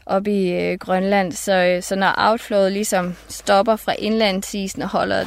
[0.10, 1.32] op i øh, Grønland.
[1.32, 5.26] Så, øh, så når outflowet ligesom stopper fra indlandsisen og holder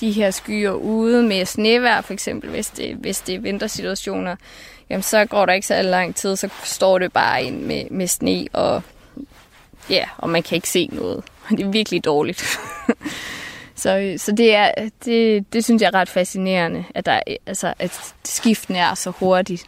[0.00, 4.36] de her skyer ude med snevær for eksempel, hvis det, hvis det er vintersituationer,
[4.90, 8.06] jamen så går der ikke så lang tid, så står det bare ind med, med
[8.06, 8.82] sne, og,
[9.90, 11.24] ja, og man kan ikke se noget.
[11.50, 12.42] Det er virkelig dårligt.
[13.74, 14.70] Så, øh, så det, er,
[15.04, 19.66] det, det synes jeg er ret fascinerende, at, der, altså, at skiften er så hurtigt.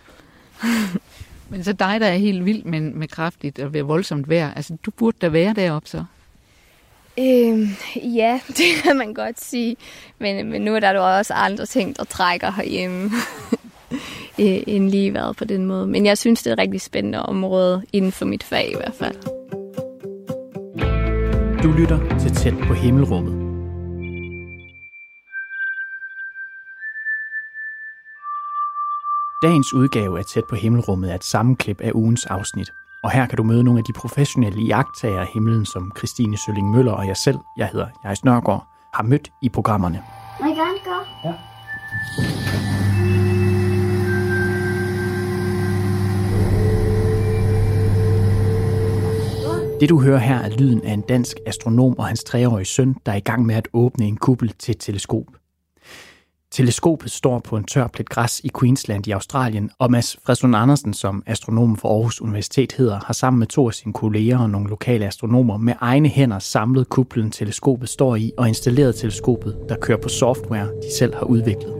[1.49, 4.77] Men så dig, der er helt vild med, med kraftigt og ved voldsomt vejr, altså
[4.87, 6.05] du burde da være deroppe så?
[7.19, 9.77] Øhm, ja, det kan man godt sige.
[10.19, 13.11] Men, men nu er der jo også andre ting, der trækker herhjemme,
[14.39, 15.87] end lige været på den måde.
[15.87, 18.95] Men jeg synes, det er et rigtig spændende område inden for mit fag i hvert
[18.95, 19.17] fald.
[21.63, 23.44] Du lytter til Tæt på Himmelrummet.
[29.42, 32.70] Dagens udgave af Tæt på Himmelrummet er et sammenklip af ugens afsnit.
[33.05, 36.70] Og her kan du møde nogle af de professionelle iagttager af himlen, som Christine Sølling
[36.70, 40.03] Møller og jeg selv, jeg hedder Jais Nørgaard, har mødt i programmerne.
[40.40, 41.29] Må jeg gerne gå?
[41.29, 41.35] Ja.
[49.81, 53.12] Det du hører her er lyden af en dansk astronom og hans treårige søn, der
[53.12, 55.27] er i gang med at åbne en kuppel til et teleskop.
[56.55, 60.95] Teleskopet står på en tør plet græs i Queensland i Australien, og Mads Fredslund Andersen,
[60.95, 64.69] som astronom for Aarhus Universitet hedder, har sammen med to af sine kolleger og nogle
[64.69, 69.99] lokale astronomer med egne hænder samlet kuplen teleskopet står i og installeret teleskopet, der kører
[69.99, 71.75] på software, de selv har udviklet.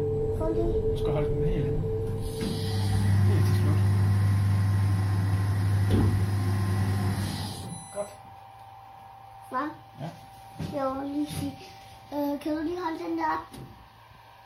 [12.14, 13.73] Øh, kan du lige holde den der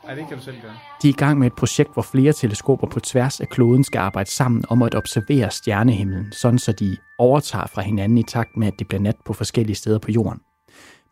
[0.03, 0.71] Nej, det kan du selv gøre.
[1.01, 3.99] De er i gang med et projekt, hvor flere teleskoper på tværs af kloden skal
[3.99, 8.67] arbejde sammen om at observere stjernehimlen, sådan så de overtager fra hinanden i takt med,
[8.67, 10.39] at det bliver nat på forskellige steder på jorden.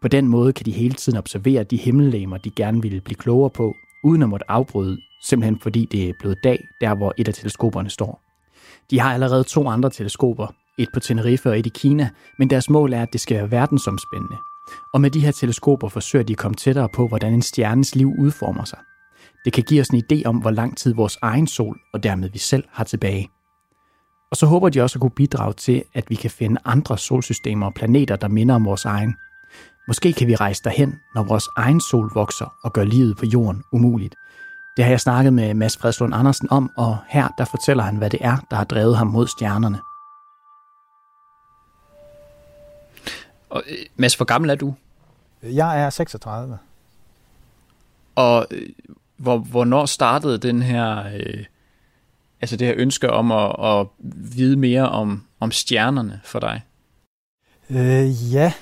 [0.01, 3.49] På den måde kan de hele tiden observere de himmellegemer, de gerne ville blive klogere
[3.49, 3.73] på,
[4.03, 7.89] uden at måtte afbryde, simpelthen fordi det er blevet dag, der hvor et af teleskoperne
[7.89, 8.21] står.
[8.91, 10.47] De har allerede to andre teleskoper,
[10.79, 13.51] et på Tenerife og et i Kina, men deres mål er, at det skal være
[13.51, 14.37] verdensomspændende,
[14.93, 18.13] og med de her teleskoper forsøger de at komme tættere på, hvordan en stjernes liv
[18.19, 18.79] udformer sig.
[19.45, 22.29] Det kan give os en idé om, hvor lang tid vores egen sol, og dermed
[22.29, 23.29] vi selv, har tilbage.
[24.31, 27.65] Og så håber de også at kunne bidrage til, at vi kan finde andre solsystemer
[27.65, 29.15] og planeter, der minder om vores egen.
[29.87, 33.63] Måske kan vi rejse derhen, når vores egen sol vokser og gør livet på jorden
[33.71, 34.15] umuligt.
[34.77, 38.09] Det har jeg snakket med Mads Fredslund Andersen om, og her der fortæller han, hvad
[38.09, 39.79] det er, der har drevet ham mod stjernerne.
[43.49, 44.73] Og, øh, Mads, hvor gammel er du?
[45.43, 46.57] Jeg er 36.
[48.15, 48.69] Og øh,
[49.17, 51.45] hvor, hvornår startede den her, øh,
[52.41, 53.87] altså det her ønske om at, at
[54.35, 56.61] vide mere om, om stjernerne for dig?
[57.69, 58.53] Øh, ja,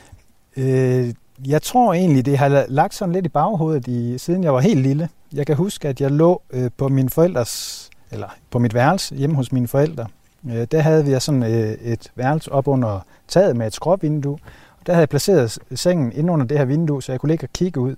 [0.58, 1.14] øh,
[1.48, 4.82] jeg tror egentlig, det har lagt sådan lidt i baghovedet, i, siden jeg var helt
[4.82, 5.10] lille.
[5.34, 9.36] Jeg kan huske, at jeg lå øh, på min forældres, eller på mit værelse hjemme
[9.36, 10.08] hos mine forældre.
[10.50, 14.38] Øh, der havde vi sådan øh, et værelse op under taget med et skråvindue,
[14.86, 17.54] der havde jeg placeret sengen ind under det her vindue, så jeg kunne ligge og
[17.54, 17.96] kigge ud.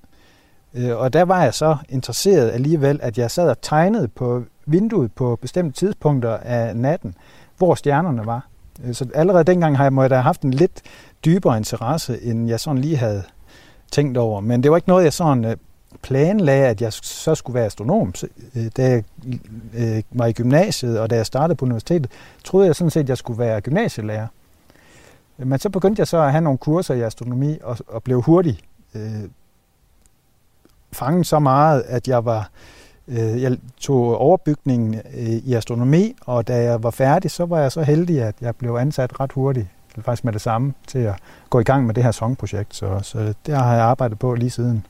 [0.74, 5.12] Øh, og der var jeg så interesseret alligevel, at jeg sad og tegnede på vinduet
[5.12, 7.16] på bestemte tidspunkter af natten,
[7.58, 8.48] hvor stjernerne var.
[8.84, 10.82] Øh, så allerede dengang har jeg måtte have haft en lidt
[11.26, 13.24] dybere interesse, end jeg sådan lige havde
[13.92, 14.42] tænkt over.
[14.42, 15.56] Men det var ikke noget, jeg sådan øh,
[16.02, 18.14] planlagde, at jeg så skulle være astronom.
[18.78, 19.04] Da
[19.74, 22.12] jeg var i gymnasiet, og da jeg startede på universitetet,
[22.44, 24.28] troede jeg sådan set, at jeg skulle være gymnasielærer.
[25.38, 28.64] Men så begyndte jeg så at have nogle kurser i astronomi, og, og blev hurtigt
[28.96, 29.24] øh,
[30.92, 32.50] fanget så meget, at jeg var
[33.08, 37.72] øh, jeg tog overbygningen øh, i astronomi, og da jeg var færdig, så var jeg
[37.72, 39.68] så heldig, at jeg blev ansat ret hurtigt,
[40.02, 41.16] faktisk med det samme, til at
[41.50, 42.76] gå i gang med det her songprojekt.
[42.76, 44.86] Så, så det har jeg arbejdet på lige siden.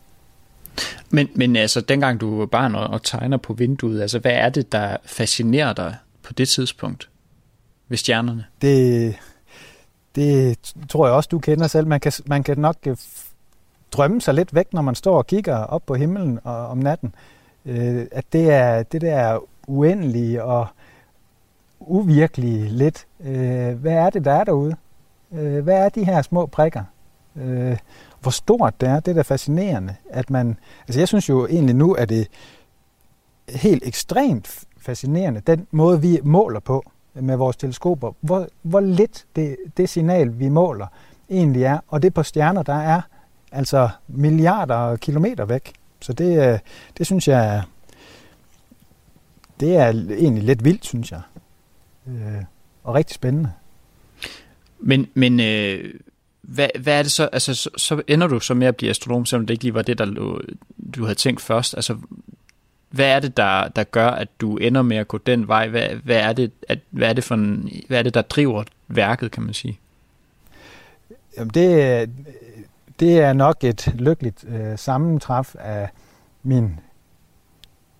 [1.09, 4.49] Men, men altså, dengang du var barn og, og tegner på vinduet, altså, hvad er
[4.49, 7.09] det, der fascinerer dig på det tidspunkt
[7.87, 8.45] ved stjernerne?
[8.61, 9.15] Det,
[10.17, 11.87] det tror jeg også, du kender selv.
[11.87, 12.97] Man kan, man kan nok øh,
[13.91, 17.15] drømme sig lidt væk, når man står og kigger op på himlen og, om natten.
[17.65, 20.67] Øh, at det er det der uendelige og
[21.79, 23.07] uvirkelige lidt.
[23.25, 24.75] Øh, hvad er det, der er derude?
[25.33, 26.83] Øh, hvad er de her små prikker?
[27.35, 27.77] Øh,
[28.21, 29.95] hvor stort det er, det er da fascinerende.
[30.09, 32.27] At man, altså jeg synes jo egentlig nu, at det
[33.49, 36.83] helt ekstremt fascinerende, den måde vi måler på
[37.21, 40.87] med vores teleskoper, hvor, hvor lidt det, det signal, vi måler,
[41.29, 41.79] egentlig er.
[41.87, 43.01] Og det på stjerner, der er
[43.51, 45.73] altså milliarder af kilometer væk.
[46.01, 46.59] Så det, øh,
[46.97, 47.63] det synes jeg,
[49.59, 51.21] det er egentlig lidt vildt, synes jeg.
[52.07, 52.43] Øh,
[52.83, 53.51] og rigtig spændende.
[54.79, 55.93] Men, men øh,
[56.41, 59.25] hvad, hvad er det så, altså så, så ender du så med at blive astronom,
[59.25, 60.41] selvom det ikke lige var det, der lå,
[60.95, 61.75] du havde tænkt først.
[61.75, 61.97] Altså,
[62.89, 65.67] hvad er det, der, der gør, at du ender med at gå den vej?
[65.67, 68.63] Hvad, hvad, er, det, at, hvad, er, det for en, hvad er det, der driver
[68.87, 69.79] værket, kan man sige?
[71.37, 72.09] Jamen det,
[72.99, 75.89] det er nok et lykkeligt øh, sammentræf af
[76.43, 76.79] min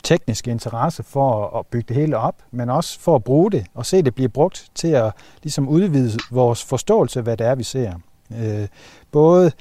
[0.04, 3.86] tekniske interesse for at bygge det hele op, men også for at bruge det og
[3.86, 7.64] se det blive brugt til at ligesom udvide vores forståelse af, hvad det er, vi
[7.64, 7.94] ser.
[8.40, 8.68] Øh,
[9.12, 9.52] både,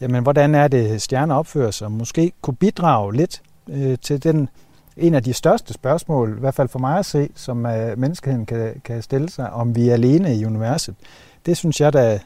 [0.00, 4.48] jamen, hvordan er det, stjerner opfører sig, måske kunne bidrage lidt øh, til den
[4.96, 8.46] en af de største spørgsmål, i hvert fald for mig at se, som øh, menneskeheden
[8.46, 10.94] kan, kan stille sig, om vi er alene i universet.
[11.46, 12.20] Det synes jeg, da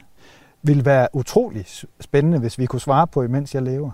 [0.63, 1.65] ville være utrolig
[1.99, 3.91] spændende, hvis vi kunne svare på, imens jeg lever.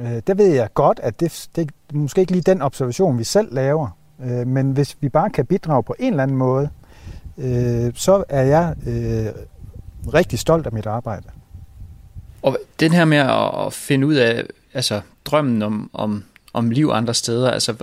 [0.00, 3.24] Øh, der ved jeg godt, at det, det er måske ikke lige den observation, vi
[3.24, 3.88] selv laver,
[4.24, 6.70] øh, men hvis vi bare kan bidrage på en eller anden måde,
[7.38, 9.26] øh, så er jeg øh,
[10.14, 11.28] rigtig stolt af mit arbejde.
[12.42, 17.14] Og den her med at finde ud af altså, drømmen om, om, om liv andre
[17.14, 17.74] steder, altså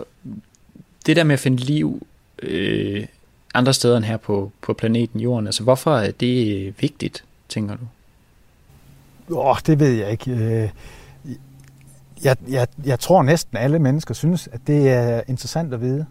[1.06, 2.08] det der med at finde liv
[2.42, 3.06] øh,
[3.54, 7.76] andre steder end her på, på planeten Jorden, altså hvorfor er det øh, vigtigt, tænker
[7.76, 7.84] du?
[9.36, 10.32] Åh, oh, det ved jeg ikke.
[10.32, 10.70] Øh,
[12.24, 16.06] jeg, jeg, jeg tror næsten alle mennesker synes, at det er interessant at vide.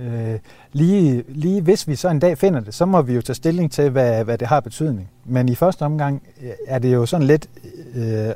[0.00, 0.38] Øh,
[0.72, 3.72] lige, lige hvis vi så en dag finder det, så må vi jo tage stilling
[3.72, 5.10] til, hvad, hvad det har betydning.
[5.24, 7.48] Men i første omgang øh, er det jo sådan lidt
[7.94, 8.28] øh,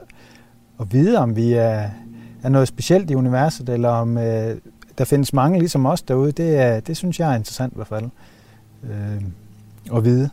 [0.80, 1.90] at vide, om vi er,
[2.42, 4.56] er noget specielt i universet, eller om øh,
[4.98, 6.32] der findes mange ligesom os derude.
[6.32, 8.04] Det, er, det synes jeg er interessant i hvert fald
[8.84, 9.22] øh,
[9.96, 10.30] at vide.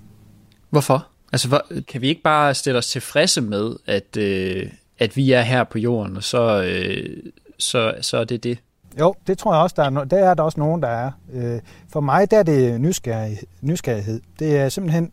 [0.69, 1.07] Hvorfor?
[1.31, 5.41] Altså, hvor, kan vi ikke bare stille os tilfredse med, at, øh, at vi er
[5.41, 7.17] her på jorden, og så, øh,
[7.59, 8.57] så, så er det det?
[8.99, 11.11] Jo, det tror jeg også, der er, no- der er der også nogen, der er.
[11.33, 14.21] Øh, for mig der er det nysgerrig, nysgerrighed.
[14.39, 15.11] Det er simpelthen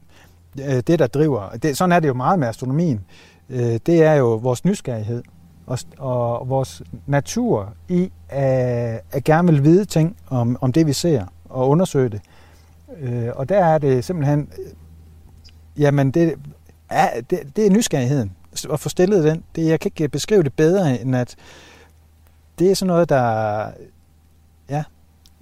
[0.61, 1.51] øh, det, der driver.
[1.51, 3.01] Det, sådan er det jo meget med astronomien.
[3.51, 5.23] Øh, det er jo vores nysgerrighed
[5.67, 10.93] og, og vores natur i at, at gerne vil vide ting om, om det, vi
[10.93, 12.21] ser, og undersøge det.
[13.01, 14.73] Øh, og der er det simpelthen, øh,
[15.83, 16.35] jamen det
[16.91, 18.33] ja, det, det er nysgerrigheden
[18.73, 19.45] at få stillet den.
[19.57, 21.37] Det, jeg kan ikke beskrive det bedre, end at
[22.59, 23.67] det er sådan noget, der
[24.71, 24.85] ja,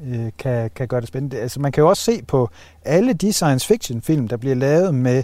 [0.05, 1.39] øh, kan, kan gøre det spændende.
[1.39, 2.49] Altså, man kan jo også se på
[2.85, 5.23] alle de science fiction film, der bliver lavet med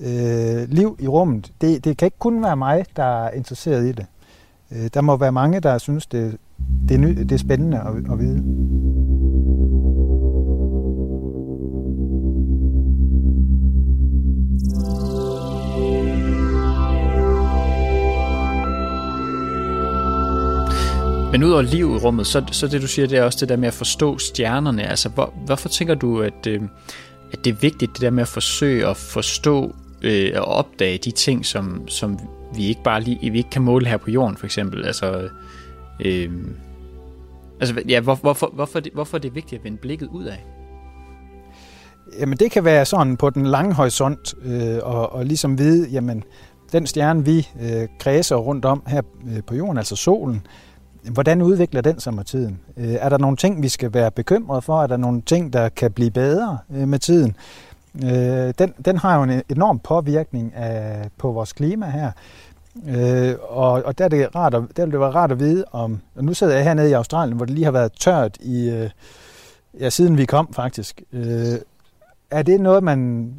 [0.00, 1.52] øh, liv i rummet.
[1.60, 4.06] Det, det kan ikke kun være mig, der er interesseret i det.
[4.72, 6.36] Øh, der må være mange, der synes, det,
[6.88, 8.42] det, er, ny, det er spændende at, at vide.
[21.32, 23.56] Men udover liv i rummet, så, så det du siger, det er også det der
[23.56, 24.86] med at forstå stjernerne.
[24.86, 26.62] Altså, hvor, hvorfor tænker du, at, øh,
[27.32, 31.10] at det er vigtigt, det der med at forsøge at forstå øh, og opdage de
[31.10, 32.18] ting, som, som
[32.54, 34.86] vi ikke bare lige, vi ikke kan måle her på jorden, for eksempel.
[34.86, 35.28] Altså,
[36.00, 36.30] øh,
[37.60, 40.44] altså ja, hvor, hvorfor, hvorfor, det, hvorfor er det vigtigt at vende blikket ud af?
[42.20, 46.24] Jamen det kan være sådan på den lange horisont, øh, og, og ligesom vide, jamen
[46.72, 50.46] den stjerne, vi øh, kredser rundt om her øh, på jorden, altså solen,
[51.12, 52.60] hvordan udvikler den sig med tiden?
[52.76, 54.82] Øh, er der nogle ting, vi skal være bekymrede for?
[54.82, 57.30] Er der nogle ting, der kan blive bedre øh, med tiden?
[57.30, 57.67] Øh,
[58.04, 62.10] Øh, den, den har jo en enorm påvirkning af, på vores klima her.
[62.88, 65.64] Øh, og, og der, er det rart at, der vil det være rart at vide
[65.72, 66.00] om...
[66.16, 68.70] Og nu sidder jeg hernede i Australien, hvor det lige har været tørt i...
[68.70, 68.90] Øh,
[69.80, 71.02] ja, siden vi kom faktisk.
[71.12, 71.58] Øh,
[72.30, 73.32] er det noget, man...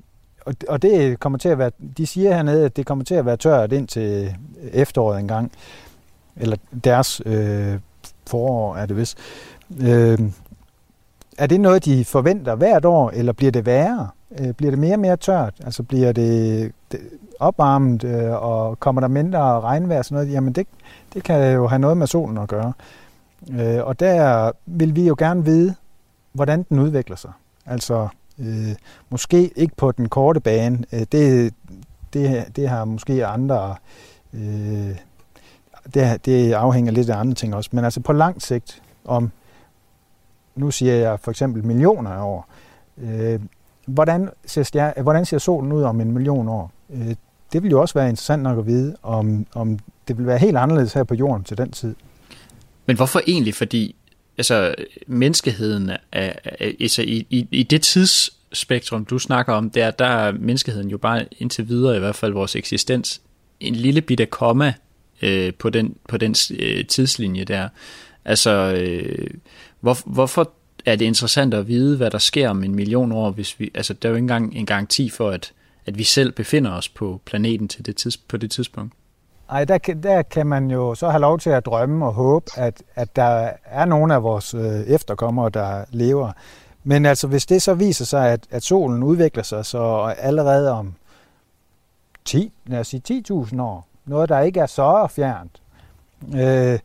[0.45, 1.71] Og, og det kommer til at være...
[1.97, 4.35] De siger hernede, at det kommer til at være tørt indtil
[4.71, 5.51] efteråret engang.
[6.37, 7.79] Eller deres øh,
[8.27, 9.17] forår er det vist.
[9.81, 10.19] Øh,
[11.37, 14.09] er det noget, de forventer hvert år, eller bliver det værre?
[14.39, 15.53] Øh, bliver det mere og mere tørt?
[15.65, 16.99] Altså bliver det, det
[17.39, 20.33] opvarmet, øh, og kommer der mindre regnvejr og sådan noget?
[20.33, 20.67] Jamen det,
[21.13, 22.73] det kan jo have noget med solen at gøre.
[23.51, 25.75] Øh, og der vil vi jo gerne vide,
[26.33, 27.31] hvordan den udvikler sig.
[27.65, 28.07] Altså
[28.39, 28.75] øh,
[29.09, 30.83] måske ikke på den korte bane.
[30.93, 31.53] Øh, det,
[32.13, 33.75] det, det har måske andre...
[34.33, 34.95] Øh,
[35.93, 37.69] det, det afhænger lidt af andre ting også.
[37.73, 39.31] Men altså på lang sigt, om
[40.55, 42.47] nu siger jeg for eksempel millioner af år,
[42.97, 43.39] øh,
[43.89, 46.71] hvordan, ser stjer, hvordan ser solen ud om en million år?
[46.93, 47.15] Øh,
[47.53, 50.57] det vil jo også være interessant nok at vide, om, om det vil være helt
[50.57, 51.95] anderledes her på jorden til den tid.
[52.85, 53.55] Men hvorfor egentlig?
[53.55, 53.95] Fordi
[54.37, 54.75] altså,
[55.07, 60.05] menneskeheden er, er, er altså, i, i, i det tidsspektrum, du snakker om, der, der
[60.05, 63.21] er menneskeheden jo bare indtil videre, i hvert fald vores eksistens,
[63.59, 64.73] en lille bitte komma
[65.21, 67.69] øh, på den, på den øh, tidslinje der.
[68.25, 69.27] Altså, øh,
[69.79, 70.51] hvor, hvorfor
[70.91, 73.93] er det interessant at vide, hvad der sker om en million år, hvis vi, altså
[73.93, 75.53] der er jo ikke engang en garanti for, at,
[75.85, 78.93] at vi selv befinder os på planeten til det tids, på det tidspunkt.
[79.49, 82.83] Ej, der, der kan man jo så have lov til at drømme og håbe, at,
[82.95, 86.31] at der er nogle af vores øh, efterkommere, der lever.
[86.83, 90.93] Men altså, hvis det så viser sig, at, at solen udvikler sig, så allerede om
[92.25, 95.61] 10, lad os sige 10.000 år, noget, der ikke er så fjernt,
[96.35, 96.79] øh,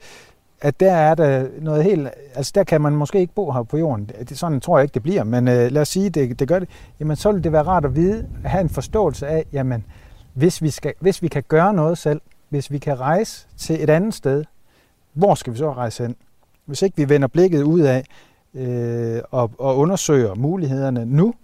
[0.64, 3.78] at der er der noget helt, altså der kan man måske ikke bo her på
[3.78, 4.10] jorden.
[4.28, 6.58] Det, sådan tror jeg ikke, det bliver, men øh, lad os sige, det, det gør
[6.58, 6.68] det.
[7.00, 9.84] Jamen så vil det være rart at vide, at have en forståelse af, jamen
[10.34, 13.90] hvis vi, skal, hvis vi kan gøre noget selv, hvis vi kan rejse til et
[13.90, 14.44] andet sted,
[15.12, 16.16] hvor skal vi så rejse hen?
[16.66, 18.04] Hvis ikke vi vender blikket ud af
[18.54, 21.34] øh, og, og undersøger mulighederne nu,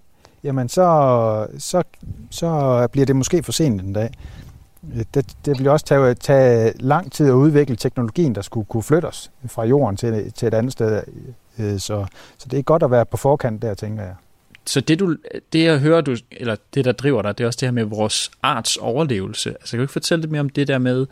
[0.44, 1.82] jamen så, så,
[2.30, 4.10] så bliver det måske for sent en dag.
[5.14, 9.06] Det, det ville også tage, tage lang tid at udvikle teknologien, der skulle kunne flytte
[9.06, 11.02] os fra jorden til, til et andet sted.
[11.58, 12.06] Øh, så,
[12.38, 14.14] så det er godt at være på forkant der, tænker jeg.
[14.66, 15.16] Så det, du,
[15.52, 17.84] det jeg hører, du, eller det, der driver dig, det er også det her med
[17.84, 19.50] vores arts overlevelse.
[19.50, 21.06] Altså, kan du ikke fortælle lidt mere om det der med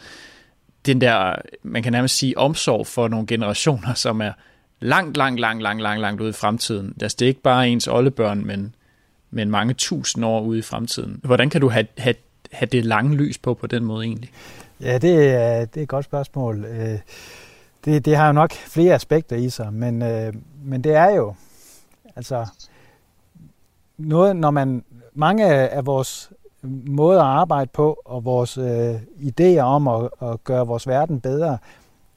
[0.86, 4.32] den der, man kan nærmest sige, omsorg for nogle generationer, som er
[4.80, 6.94] langt, langt, langt, langt, langt, langt ude i fremtiden.
[7.02, 8.74] Altså, det er ikke bare ens oldebørn, men,
[9.30, 11.20] men mange tusind år ude i fremtiden.
[11.24, 12.14] Hvordan kan du have, have,
[12.52, 14.30] have det lange lys på på den måde egentlig?
[14.80, 16.64] Ja, det er, det er et godt spørgsmål.
[16.64, 16.98] Øh,
[17.84, 20.32] det, det har jo nok flere aspekter i sig, men, øh,
[20.64, 21.34] men det er jo,
[22.16, 22.46] altså,
[23.98, 24.84] noget, når man,
[25.14, 26.32] mange af vores
[26.86, 31.58] måder at arbejde på, og vores øh, idéer om at, at gøre vores verden bedre,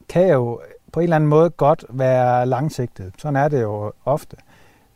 [0.10, 0.62] kan jo
[0.94, 3.14] på en eller anden måde godt være langsigtet.
[3.18, 4.38] Sådan er det jo ofte.
[4.38, 4.51] Øh,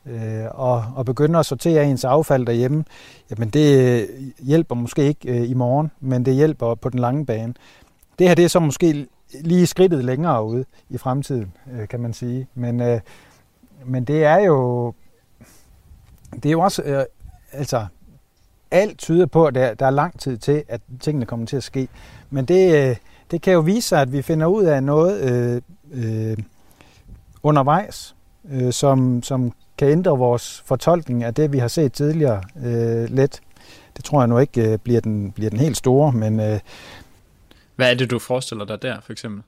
[0.05, 2.85] Øh, og, og begynde at sortere ens affald derhjemme,
[3.29, 4.07] jamen det øh,
[4.39, 7.53] hjælper måske ikke øh, i morgen, men det hjælper på den lange bane.
[8.19, 9.07] Det her det er så måske
[9.41, 12.47] lige skridtet længere ude i fremtiden, øh, kan man sige.
[12.55, 12.99] Men, øh,
[13.85, 14.93] men det er jo
[16.35, 17.03] det er jo også, øh,
[17.51, 17.85] altså,
[18.71, 21.63] alt tyder på, at der, der er lang tid til, at tingene kommer til at
[21.63, 21.87] ske.
[22.29, 22.95] Men det, øh,
[23.31, 26.37] det kan jo vise sig, at vi finder ud af noget øh, øh,
[27.43, 28.15] undervejs,
[28.51, 33.41] øh, som, som kan ændre vores fortolkning af det, vi har set tidligere øh, let.
[33.97, 36.39] Det tror jeg nu ikke øh, bliver, den, bliver den helt store, men...
[36.39, 36.59] Øh,
[37.75, 39.43] Hvad er det, du forestiller dig der, for eksempel?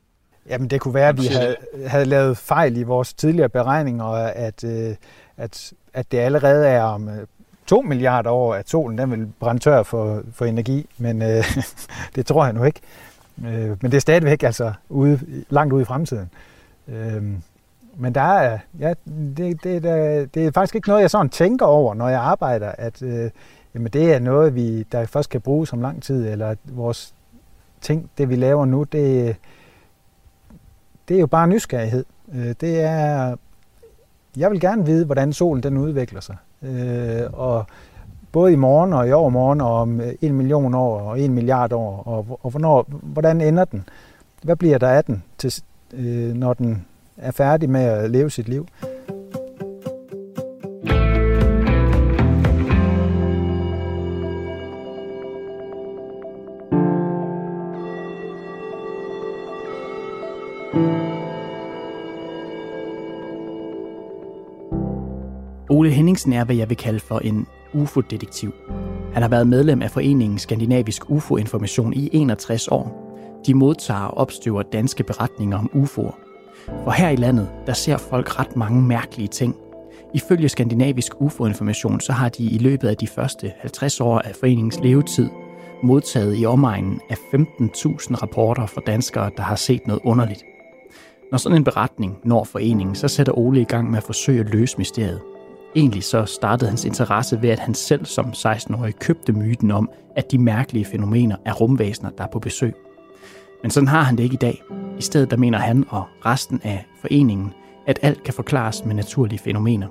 [0.49, 1.55] Jamen, det kunne være, at vi havde,
[1.87, 4.95] havde lavet fejl i vores tidligere beregninger, at, øh,
[5.37, 7.27] at at det allerede er om øh,
[7.65, 11.43] 2 milliarder år, at solen den vil brænde tør for, for energi, men øh,
[12.15, 12.79] det tror jeg nu ikke.
[13.45, 15.19] Øh, men det er stadigvæk altså ude,
[15.49, 16.29] langt ude i fremtiden.
[16.87, 17.23] Øh,
[17.99, 18.93] men der er, ja,
[19.37, 22.71] det, det, det, det er faktisk ikke noget, jeg sådan tænker over, når jeg arbejder,
[22.77, 23.29] at øh,
[23.73, 27.13] jamen det er noget, vi, der først kan bruges om lang tid, eller at vores
[27.81, 29.35] ting, det vi laver nu, det,
[31.07, 32.05] det er jo bare nysgerrighed.
[32.33, 33.35] Øh, det er
[34.37, 36.35] jeg vil gerne vide, hvordan solen den udvikler sig.
[36.61, 37.65] Øh, og
[38.31, 42.03] både i morgen og i overmorgen og om en million år og en milliard år,
[42.05, 43.89] og, og hvornår, hvordan ender den?
[44.43, 46.85] Hvad bliver der af den, til, øh, når den
[47.17, 48.67] er færdig med at leve sit liv?
[65.69, 68.53] Ole Henningsen er, hvad jeg vil kalde for en UFO-detektiv.
[69.13, 73.03] Han har været medlem af foreningen Skandinavisk UFO-information i 61 år.
[73.45, 76.26] De modtager og opstøver danske beretninger om UFO'er.
[76.67, 79.55] For her i landet, der ser folk ret mange mærkelige ting.
[80.13, 84.79] Ifølge Skandinavisk UFO-information, så har de i løbet af de første 50 år af foreningens
[84.79, 85.29] levetid
[85.83, 90.43] modtaget i omegnen af 15.000 rapporter fra danskere, der har set noget underligt.
[91.31, 94.49] Når sådan en beretning når foreningen, så sætter Ole i gang med at forsøge at
[94.49, 95.21] løse mysteriet.
[95.75, 100.31] Egentlig så startede hans interesse ved, at han selv som 16-årig købte myten om, at
[100.31, 102.73] de mærkelige fænomener er rumvæsener, der er på besøg.
[103.61, 104.63] Men sådan har han det ikke i dag.
[104.97, 107.53] I stedet der mener han og resten af foreningen,
[107.87, 109.87] at alt kan forklares med naturlige fænomener.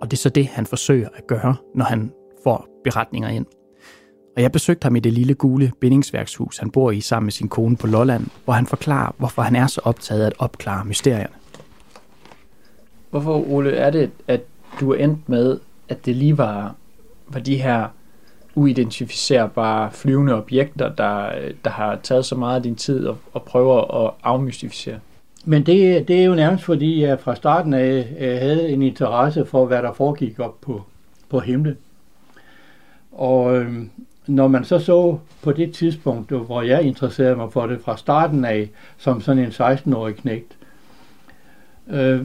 [0.00, 2.12] Og det er så det, han forsøger at gøre, når han
[2.44, 3.46] får beretninger ind.
[4.36, 7.48] Og jeg besøgte ham i det lille gule bindingsværkshus, han bor i sammen med sin
[7.48, 11.34] kone på Lolland, hvor han forklarer, hvorfor han er så optaget af at opklare mysterierne.
[13.10, 14.40] Hvorfor, Ole, er det, at
[14.80, 16.74] du er endt med, at det lige var,
[17.28, 17.88] var de her
[18.54, 21.30] uidentificerbare flyvende objekter, der,
[21.64, 24.98] der har taget så meget af din tid og, og prøver at afmystificere?
[25.44, 29.46] Men det, det er jo nærmest fordi, jeg fra starten af øh, havde en interesse
[29.46, 30.82] for, hvad der foregik op på,
[31.28, 31.76] på himlen.
[33.12, 33.90] Og øhm,
[34.26, 38.44] når man så så på det tidspunkt, hvor jeg interesserede mig for det fra starten
[38.44, 40.56] af, som sådan en 16-årig knægt,
[41.90, 42.22] øh,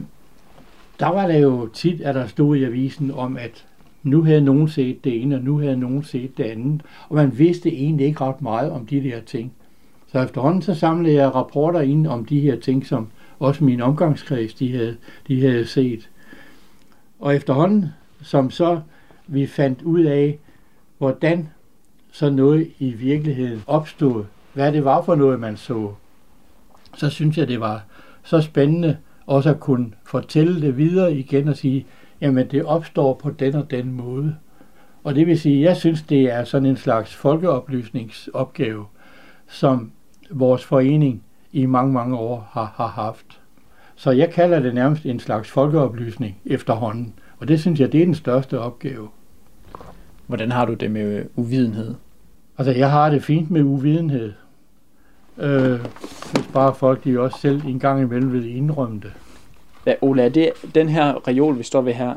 [1.00, 3.64] der var der jo tit, at der stod i avisen om, at
[4.02, 7.38] nu havde nogen set det ene, og nu havde nogen set det andet, og man
[7.38, 9.52] vidste egentlig ikke ret meget om de der ting.
[10.12, 14.54] Så efterhånden så samlede jeg rapporter ind om de her ting, som også min omgangskreds
[14.54, 14.96] de havde,
[15.28, 16.08] de havde set.
[17.20, 17.86] Og efterhånden,
[18.22, 18.80] som så
[19.26, 20.38] vi fandt ud af,
[20.98, 21.48] hvordan
[22.12, 24.24] så noget i virkeligheden opstod,
[24.54, 25.92] hvad det var for noget, man så,
[26.96, 27.84] så synes jeg, det var
[28.22, 28.96] så spændende
[29.26, 31.86] også at kunne fortælle det videre igen og sige,
[32.20, 34.36] jamen det opstår på den og den måde.
[35.04, 38.84] Og det vil sige, jeg synes, det er sådan en slags folkeoplysningsopgave,
[39.48, 39.92] som
[40.30, 43.40] vores forening i mange, mange år har, har haft.
[43.96, 47.14] Så jeg kalder det nærmest en slags folkeoplysning efterhånden.
[47.38, 49.08] Og det synes jeg, det er den største opgave.
[50.26, 51.94] Hvordan har du det med uvidenhed?
[52.58, 54.32] Altså, jeg har det fint med uvidenhed.
[55.38, 55.80] Øh,
[56.32, 59.12] hvis bare folk de også selv en gang imellem vil indrømme det.
[59.86, 62.14] Ja, Ola, er det den her reol, vi står ved her,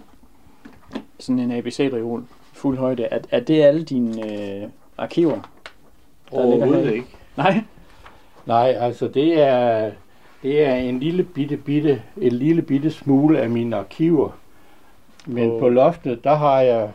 [1.20, 5.40] sådan en ABC-reol, fuld højde, er, er det alle dine øh, arkiver?
[6.32, 7.08] Der Overhovedet ikke.
[7.38, 7.64] Nej?
[8.46, 9.92] Nej, altså det er,
[10.44, 14.30] det er en lille bitte, bitte, en lille bitte smule af mine arkiver.
[15.26, 15.60] Men oh.
[15.60, 16.92] på loftet, der har jeg,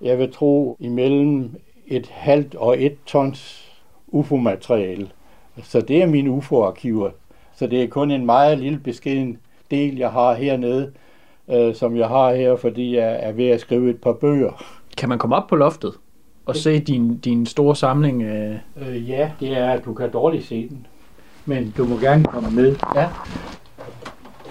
[0.00, 1.50] jeg vil tro, imellem
[1.86, 3.72] et halvt og et tons
[4.08, 5.08] UFO-materiale.
[5.62, 7.10] Så det er mine UFO-arkiver.
[7.54, 9.38] Så det er kun en meget lille beskeden
[9.72, 10.92] del, jeg har hernede,
[11.50, 14.64] øh, som jeg har her, fordi jeg er ved at skrive et par bøger.
[14.96, 15.92] Kan man komme op på loftet
[16.46, 18.22] og se din, din store samling?
[18.22, 18.56] Øh...
[18.76, 20.86] Øh, ja, det er, du kan dårligt se den.
[21.46, 22.76] Men du må gerne komme med.
[22.94, 23.08] Ja.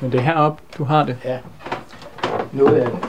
[0.02, 1.18] Men det er heroppe, du har det?
[1.26, 1.40] Ja.
[2.54, 3.00] Noget af det.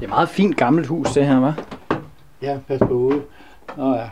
[0.00, 1.62] Det er meget fint gammelt hus, det her, hva'?
[2.42, 3.22] Ja, pas på hovedet.
[3.76, 4.08] Nå ja.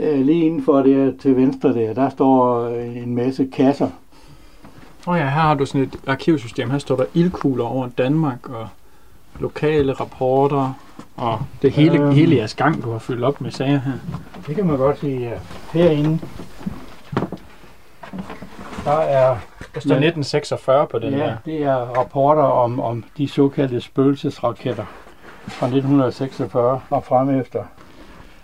[0.00, 3.88] Det er lige indenfor det til venstre der, der står en masse kasser.
[5.06, 6.70] Oh ja, her har du sådan et arkivsystem.
[6.70, 8.68] Her står der ildkugler over Danmark og
[9.40, 10.72] lokale rapporter
[11.16, 13.92] og det hele, øhm, hele jeres gang, du har fyldt op med sager her.
[14.46, 15.34] Det kan man godt sige, ja.
[15.72, 16.20] Herinde,
[18.84, 19.36] der er...
[19.74, 21.36] Der står 1946 på den ja, her.
[21.44, 24.84] det er rapporter om, om de såkaldte spøgelsesraketter
[25.46, 27.64] fra 1946 og frem efter.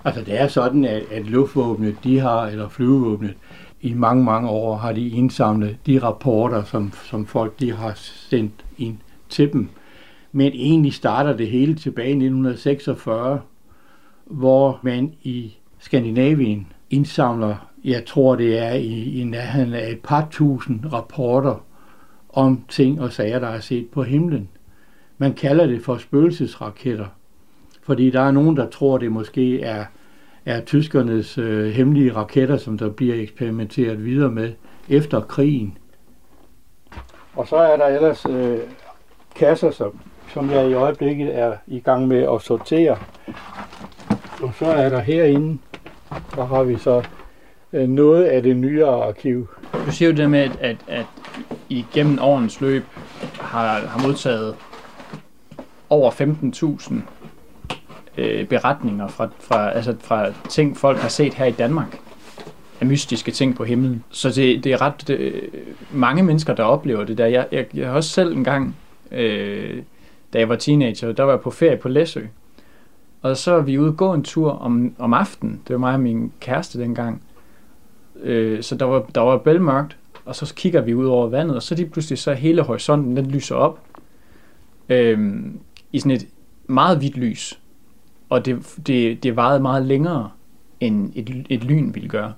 [0.07, 3.35] Altså det er sådan, at, at luftvåbnet, de har, eller flyvevåbnet,
[3.81, 8.65] i mange, mange år har de indsamlet de rapporter, som, som folk de har sendt
[8.79, 8.97] ind
[9.29, 9.69] til dem.
[10.33, 13.41] Men egentlig starter det hele tilbage i 1946,
[14.25, 20.29] hvor man i Skandinavien indsamler, jeg tror det er i, i nærheden af et par
[20.31, 21.65] tusind rapporter
[22.29, 24.49] om ting og sager, der er set på himlen.
[25.19, 27.07] Man kalder det for spøgelsesraketter,
[27.83, 29.85] fordi der er nogen, der tror, det måske er
[30.47, 34.53] er tyskernes øh, hemmelige raketter, som der bliver eksperimenteret videre med
[34.89, 35.79] efter krigen.
[37.35, 38.59] Og så er der ellers øh,
[39.35, 40.01] kasser, som,
[40.35, 42.97] som jeg i øjeblikket er i gang med at sortere.
[44.43, 45.59] Og så er der herinde,
[46.37, 47.03] der har vi så
[47.73, 49.49] øh, noget af det nyere arkiv.
[49.87, 51.07] Du siger jo det med, at, at, at
[51.69, 52.85] I gennem årens løb
[53.41, 54.57] har, har modtaget
[55.91, 56.95] over 15.000
[58.19, 61.99] øh, beretninger fra, fra, altså fra ting, folk har set her i Danmark
[62.81, 64.05] af mystiske ting på himlen.
[64.11, 65.43] Så det, det er ret det, øh,
[65.93, 67.27] mange mennesker, der oplever det der.
[67.27, 68.77] Jeg, jeg, jeg har også selv en gang,
[69.13, 69.83] øh,
[70.33, 72.21] da jeg var teenager, der var jeg på ferie på Læsø.
[73.23, 75.61] Og så er vi ude gå en tur om, om aftenen.
[75.69, 77.23] Det var mig og min kæreste dengang.
[78.23, 81.63] Øh, så der var, der var bælmørkt, og så kigger vi ud over vandet, og
[81.63, 83.81] så lige pludselig så hele horisonten, den lyser op
[84.89, 85.37] øh,
[85.93, 86.27] i sådan et
[86.67, 87.61] meget hvidt lys
[88.29, 90.31] og det, det, det varede meget længere,
[90.81, 92.33] end et, et lyn ville gøre.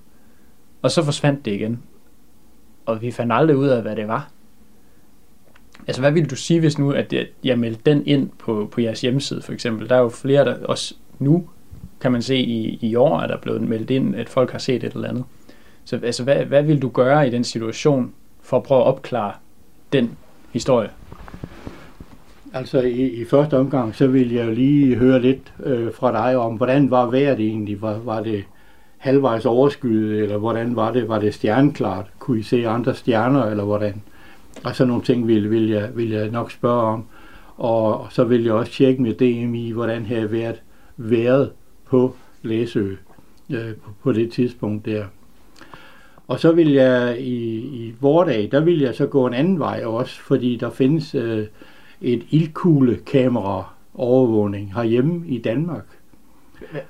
[0.83, 1.83] Og så forsvandt det igen.
[2.87, 4.31] Og vi fandt aldrig ud af, hvad det var.
[5.87, 7.15] Altså, hvad vil du sige, hvis nu, at
[7.45, 9.89] jeg meldte den ind på, på jeres hjemmeside, for eksempel?
[9.89, 11.49] Der er jo flere, der også nu,
[12.01, 14.59] kan man se i, i år, at der er blevet meldt ind, at folk har
[14.59, 15.25] set et eller andet.
[15.85, 18.13] Så altså, hvad, hvad vil du gøre i den situation,
[18.43, 19.33] for at prøve at opklare
[19.93, 20.17] den
[20.53, 20.91] historie?
[22.53, 26.37] Altså i, i første omgang, så vil jeg jo lige høre lidt øh, fra dig
[26.37, 27.83] om, hvordan var vejret egentlig?
[27.83, 28.45] Var, var det
[28.97, 31.09] halvvejs overskyet, eller hvordan var det?
[31.09, 32.07] Var det stjerneklart?
[32.19, 34.03] Kunne I se andre stjerner, eller hvordan?
[34.65, 37.05] Og så nogle ting vil, vil, jeg, vil jeg nok spørge om.
[37.57, 40.63] Og så vil jeg også tjekke med DMI, hvordan havde været
[40.97, 41.51] været
[41.87, 42.95] på Læsø
[43.51, 45.05] øh, på, på det tidspunkt der.
[46.29, 49.83] Og så vil jeg i, i vordag, der vil jeg så gå en anden vej
[49.85, 51.47] også, fordi der findes øh,
[52.01, 55.85] et ildkuglekamera overvågning herhjemme i Danmark.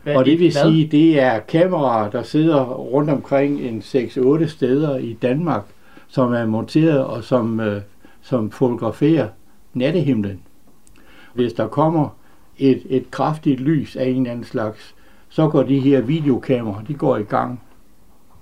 [0.02, 0.62] Hvad, og det vil hvad?
[0.62, 5.62] sige, det er kameraer, der sidder rundt omkring en 6-8 steder i Danmark,
[6.08, 7.82] som er monteret og som, øh,
[8.22, 9.28] som fotograferer
[9.74, 10.40] nattehimlen.
[11.34, 12.08] Hvis der kommer
[12.58, 14.94] et, et kraftigt lys af en eller anden slags,
[15.28, 17.62] så går de her videokameraer, de går i gang.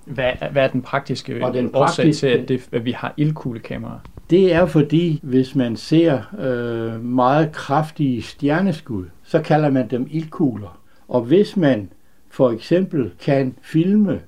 [0.05, 3.99] Hvad, hvad er den praktiske og den praktiske, til, at, det, at vi har ildkuglekameraer?
[4.29, 10.81] Det er fordi, hvis man ser øh, meget kraftige stjerneskud, så kalder man dem ildkugler.
[11.07, 11.89] Og hvis man
[12.29, 14.21] for eksempel kan filme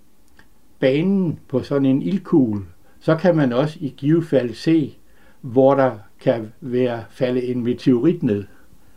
[0.80, 2.62] banen på sådan en ildkugle,
[3.00, 4.98] så kan man også i givet fald se,
[5.42, 8.44] hvor der kan være falde en meteorit ned.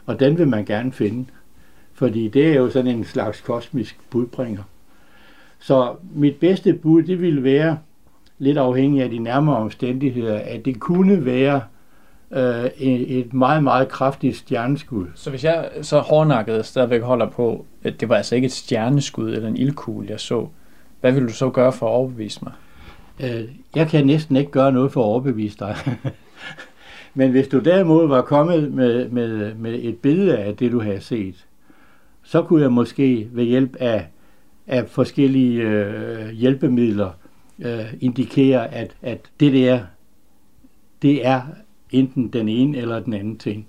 [0.06, 1.24] Og den vil man gerne finde,
[1.92, 4.62] fordi det er jo sådan en slags kosmisk budbringer.
[5.58, 7.78] Så mit bedste bud, det ville være,
[8.42, 11.60] lidt afhængig af de nærmere omstændigheder, at det kunne være
[12.32, 15.06] øh, et meget, meget kraftigt stjerneskud.
[15.14, 19.32] Så hvis jeg så hårdnakket stadigvæk holder på, at det var altså ikke et stjerneskud
[19.32, 20.46] eller en ildkugle, jeg så,
[21.00, 22.52] hvad vil du så gøre for at overbevise mig?
[23.20, 25.76] Øh, jeg kan næsten ikke gøre noget for at overbevise dig.
[27.14, 31.00] Men hvis du derimod var kommet med, med, med et billede af det, du havde
[31.00, 31.46] set,
[32.22, 34.06] så kunne jeg måske ved hjælp af,
[34.66, 37.10] af forskellige øh, hjælpemidler
[37.58, 39.80] øh, indikerer, at, at det der,
[41.02, 41.42] det er
[41.90, 43.66] enten den ene eller den anden ting.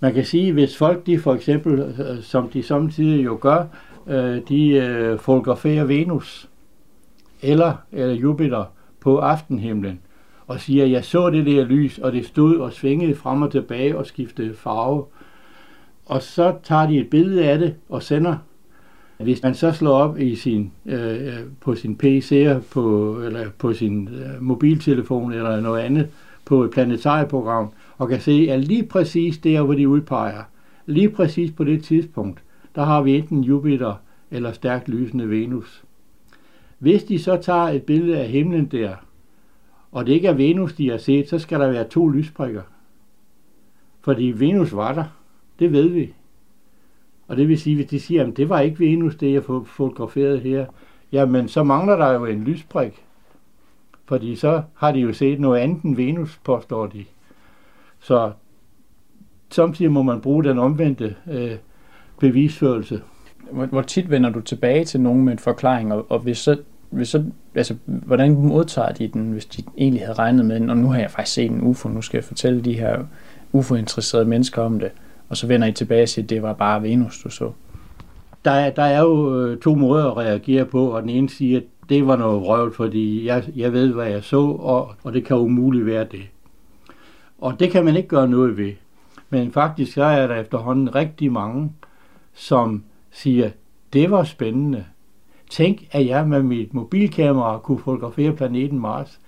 [0.00, 3.64] Man kan sige, hvis folk, de for eksempel, øh, som de samtidig jo gør,
[4.06, 6.48] øh, de øh, fotograferer Venus
[7.42, 8.64] eller, eller Jupiter
[9.00, 10.00] på aftenhimlen,
[10.46, 13.98] og siger, jeg så det der lys, og det stod og svingede frem og tilbage
[13.98, 15.04] og skiftede farve.
[16.06, 18.36] Og så tager de et billede af det og sender.
[19.22, 23.72] Hvis man så slår op i sin, øh, øh på sin PC på, eller på
[23.72, 26.08] sin øh, mobiltelefon eller noget andet
[26.44, 27.68] på et planetarieprogram,
[27.98, 30.42] og kan se, at lige præcis der, hvor de udpeger,
[30.86, 32.42] lige præcis på det tidspunkt,
[32.74, 33.94] der har vi enten Jupiter
[34.30, 35.82] eller stærkt lysende Venus.
[36.78, 38.94] Hvis de så tager et billede af himlen der,
[39.92, 42.62] og det ikke er Venus, de har set, så skal der være to lysprikker.
[44.00, 45.04] Fordi Venus var der.
[45.58, 46.14] Det ved vi.
[47.30, 50.40] Og det vil sige, hvis de siger, at det var ikke Venus, det jeg fotograferet
[50.40, 50.66] her,
[51.12, 53.04] jamen så mangler der jo en lysprik.
[54.04, 57.04] Fordi så har de jo set noget andet end Venus, påstår de.
[58.00, 58.32] Så
[59.50, 61.56] samtidig må man bruge den omvendte øh,
[62.20, 63.02] bevisførelse.
[63.50, 66.56] Hvor, hvor tit vender du tilbage til nogen med en forklaring, og, og hvis så
[66.90, 67.24] hvis så,
[67.54, 70.98] altså, hvordan modtager de den, hvis de egentlig havde regnet med den, og nu har
[70.98, 73.04] jeg faktisk set en UFO, nu skal jeg fortælle de her
[73.52, 74.90] UFO-interesserede mennesker om det,
[75.30, 77.52] og så vender I tilbage og siger, at det var bare Venus, du så.
[78.44, 81.58] Der er, der er jo øh, to måder at reagere på, og den ene siger,
[81.58, 85.24] at det var noget røvl, fordi jeg, jeg ved, hvad jeg så, og, og det
[85.24, 86.28] kan umuligt være det.
[87.38, 88.72] Og det kan man ikke gøre noget ved.
[89.30, 91.72] Men faktisk så er der efterhånden rigtig mange,
[92.34, 93.50] som siger,
[93.92, 94.84] det var spændende,
[95.50, 99.20] Tænk, at jeg med mit mobilkamera kunne fotografere planeten Mars.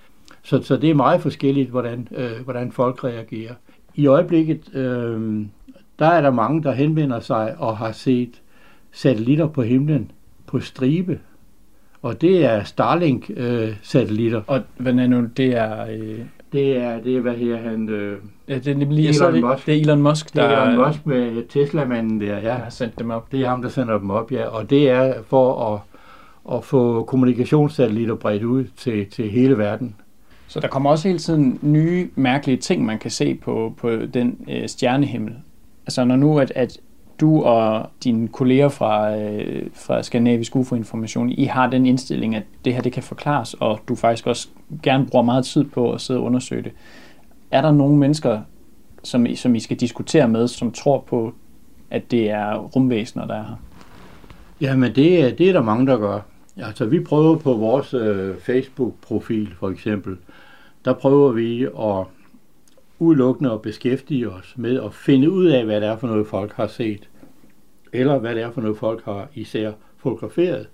[0.42, 3.54] Så, så det er meget forskelligt, hvordan, øh, hvordan folk reagerer.
[3.94, 5.46] I øjeblikket, øh,
[5.98, 8.42] der er der mange, der henvender sig og har set
[8.92, 10.10] satellitter på himlen
[10.46, 11.18] på stribe.
[12.02, 14.38] Og det er Starlink-satellitter.
[14.38, 15.86] Øh, og hvad er nu, det er...
[15.86, 16.18] Øh...
[16.52, 17.88] Det er, det er, hvad her han...
[17.88, 18.18] Øh,
[18.48, 19.66] ja, det er nemlig Elon, så det, Musk.
[19.66, 20.48] det er Elon Musk, der...
[20.48, 22.40] Det er Elon Musk med Tesla-manden der, ja.
[22.40, 23.32] Der har sendt dem op.
[23.32, 24.46] Det er ham, der sender dem op, ja.
[24.46, 25.80] Og det er for at
[26.50, 29.94] at få kommunikationssatellitter bredt ud til, til hele verden.
[30.46, 34.44] Så der kommer også hele tiden nye, mærkelige ting, man kan se på, på den
[34.50, 35.34] øh, stjernehimmel.
[35.86, 36.80] Altså når nu, at, at
[37.20, 42.74] du og dine kolleger fra, øh, fra Skandinavisk UFO-information, I har den indstilling, at det
[42.74, 44.48] her det kan forklares, og du faktisk også
[44.82, 46.72] gerne bruger meget tid på at sidde og undersøge det.
[47.50, 48.40] Er der nogle mennesker,
[49.02, 51.34] som, som I skal diskutere med, som tror på,
[51.90, 53.56] at det er rumvæsener, der er her?
[54.60, 56.20] Jamen, det, det er der mange, der gør.
[56.56, 60.16] Altså, vi prøver på vores øh, Facebook-profil, for eksempel,
[60.84, 62.06] der prøver vi at
[63.02, 66.52] udelukkende at beskæftige os med at finde ud af, hvad det er for noget, folk
[66.52, 67.08] har set,
[67.92, 70.68] eller hvad det er for noget, folk har især fotograferet.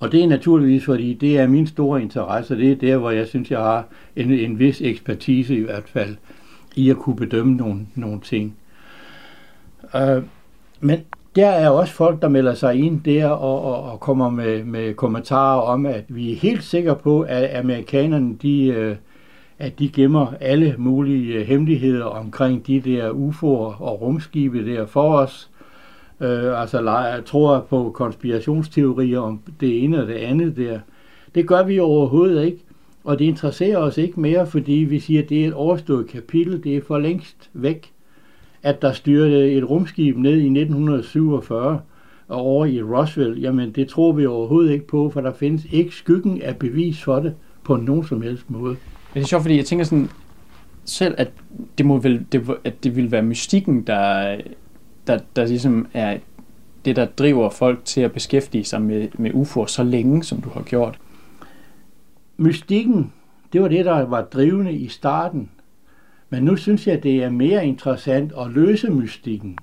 [0.00, 3.26] Og det er naturligvis, fordi det er min store interesse, det er der, hvor jeg
[3.26, 3.86] synes, jeg har
[4.16, 6.16] en, en vis ekspertise i hvert fald,
[6.76, 8.56] i at kunne bedømme nogle, nogle ting.
[9.94, 10.22] Øh,
[10.80, 11.00] men
[11.36, 14.94] der er også folk, der melder sig ind der og, og, og kommer med, med
[14.94, 18.96] kommentarer om, at vi er helt sikre på, at amerikanerne de, øh,
[19.58, 25.18] at de gemmer alle mulige øh, hemmeligheder omkring de der UFO'er og rumskibe der for
[25.18, 25.50] os.
[26.20, 30.78] Øh, altså jeg tror på konspirationsteorier om det ene og det andet der.
[31.34, 32.64] Det gør vi overhovedet ikke.
[33.04, 36.64] Og det interesserer os ikke mere, fordi vi siger, at det er et overstået kapitel,
[36.64, 37.92] det er for længst væk
[38.62, 41.80] at der styrte et rumskib ned i 1947
[42.28, 45.94] og over i Roswell, jamen det tror vi overhovedet ikke på, for der findes ikke
[45.94, 47.34] skyggen af bevis for det
[47.64, 48.76] på nogen som helst måde.
[49.18, 50.10] Det er sjovt, fordi jeg tænker sådan,
[50.84, 51.30] selv at
[51.78, 54.36] det, må vel, det, at det vil være mystikken, der,
[55.06, 56.18] der, der ligesom er
[56.84, 60.48] det, der driver folk til at beskæftige sig med, med UFO'er så længe, som du
[60.48, 60.98] har gjort.
[62.36, 63.12] Mystikken,
[63.52, 65.50] det var det, der var drivende i starten.
[66.30, 69.58] Men nu synes jeg, det er mere interessant at løse mystikken.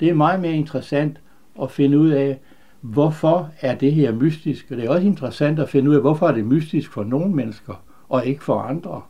[0.00, 1.20] Det er meget mere interessant
[1.62, 2.38] at finde ud af,
[2.80, 4.66] hvorfor er det her mystisk?
[4.70, 7.34] Og det er også interessant at finde ud af, hvorfor er det mystisk for nogle
[7.34, 9.02] mennesker, og ikke for andre.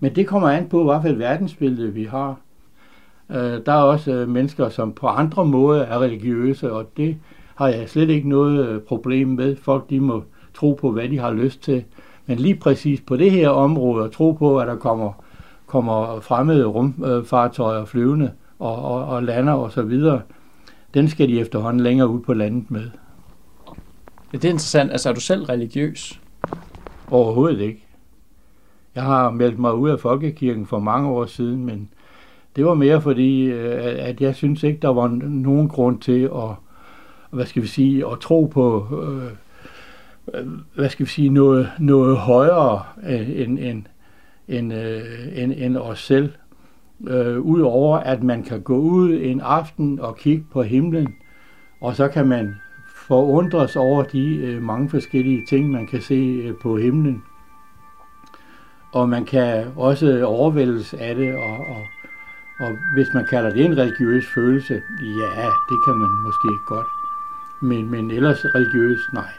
[0.00, 2.36] Men det kommer an på, hvad for et verdensbillede vi har.
[3.30, 7.16] Øh, der er også øh, mennesker, som på andre måder er religiøse, og det
[7.54, 9.56] har jeg slet ikke noget øh, problem med.
[9.56, 10.22] Folk de må
[10.54, 11.84] tro på, hvad de har lyst til.
[12.26, 15.24] Men lige præcis på det her område, at tro på, at der kommer,
[15.66, 20.20] kommer fremmede rumfartøjer flyvende og, og, og lander og så videre,
[20.94, 22.90] den skal de efterhånden længere ud på landet med.
[24.32, 24.90] Det er interessant.
[24.90, 26.20] Altså, er du selv religiøs?
[27.10, 27.87] Overhovedet ikke.
[28.98, 31.88] Jeg har meldt mig ud af Folkekirken for mange år siden, men
[32.56, 36.50] det var mere fordi, at jeg synes ikke, der var nogen grund til at,
[37.30, 38.86] hvad skal vi sige, at tro på,
[40.74, 42.82] hvad skal vi sige, noget, noget højere
[43.36, 43.82] end, end,
[44.48, 44.72] end,
[45.34, 46.32] end, end os selv.
[47.40, 51.14] Udover at man kan gå ud en aften og kigge på himlen,
[51.80, 52.54] og så kan man
[53.08, 57.22] forundres over de mange forskellige ting, man kan se på himlen.
[58.92, 61.86] Og man kan også overvældes af det, og, og,
[62.60, 66.86] og hvis man kalder det en religiøs følelse, ja, det kan man måske godt.
[67.60, 69.32] Men, men ellers religiøs, nej.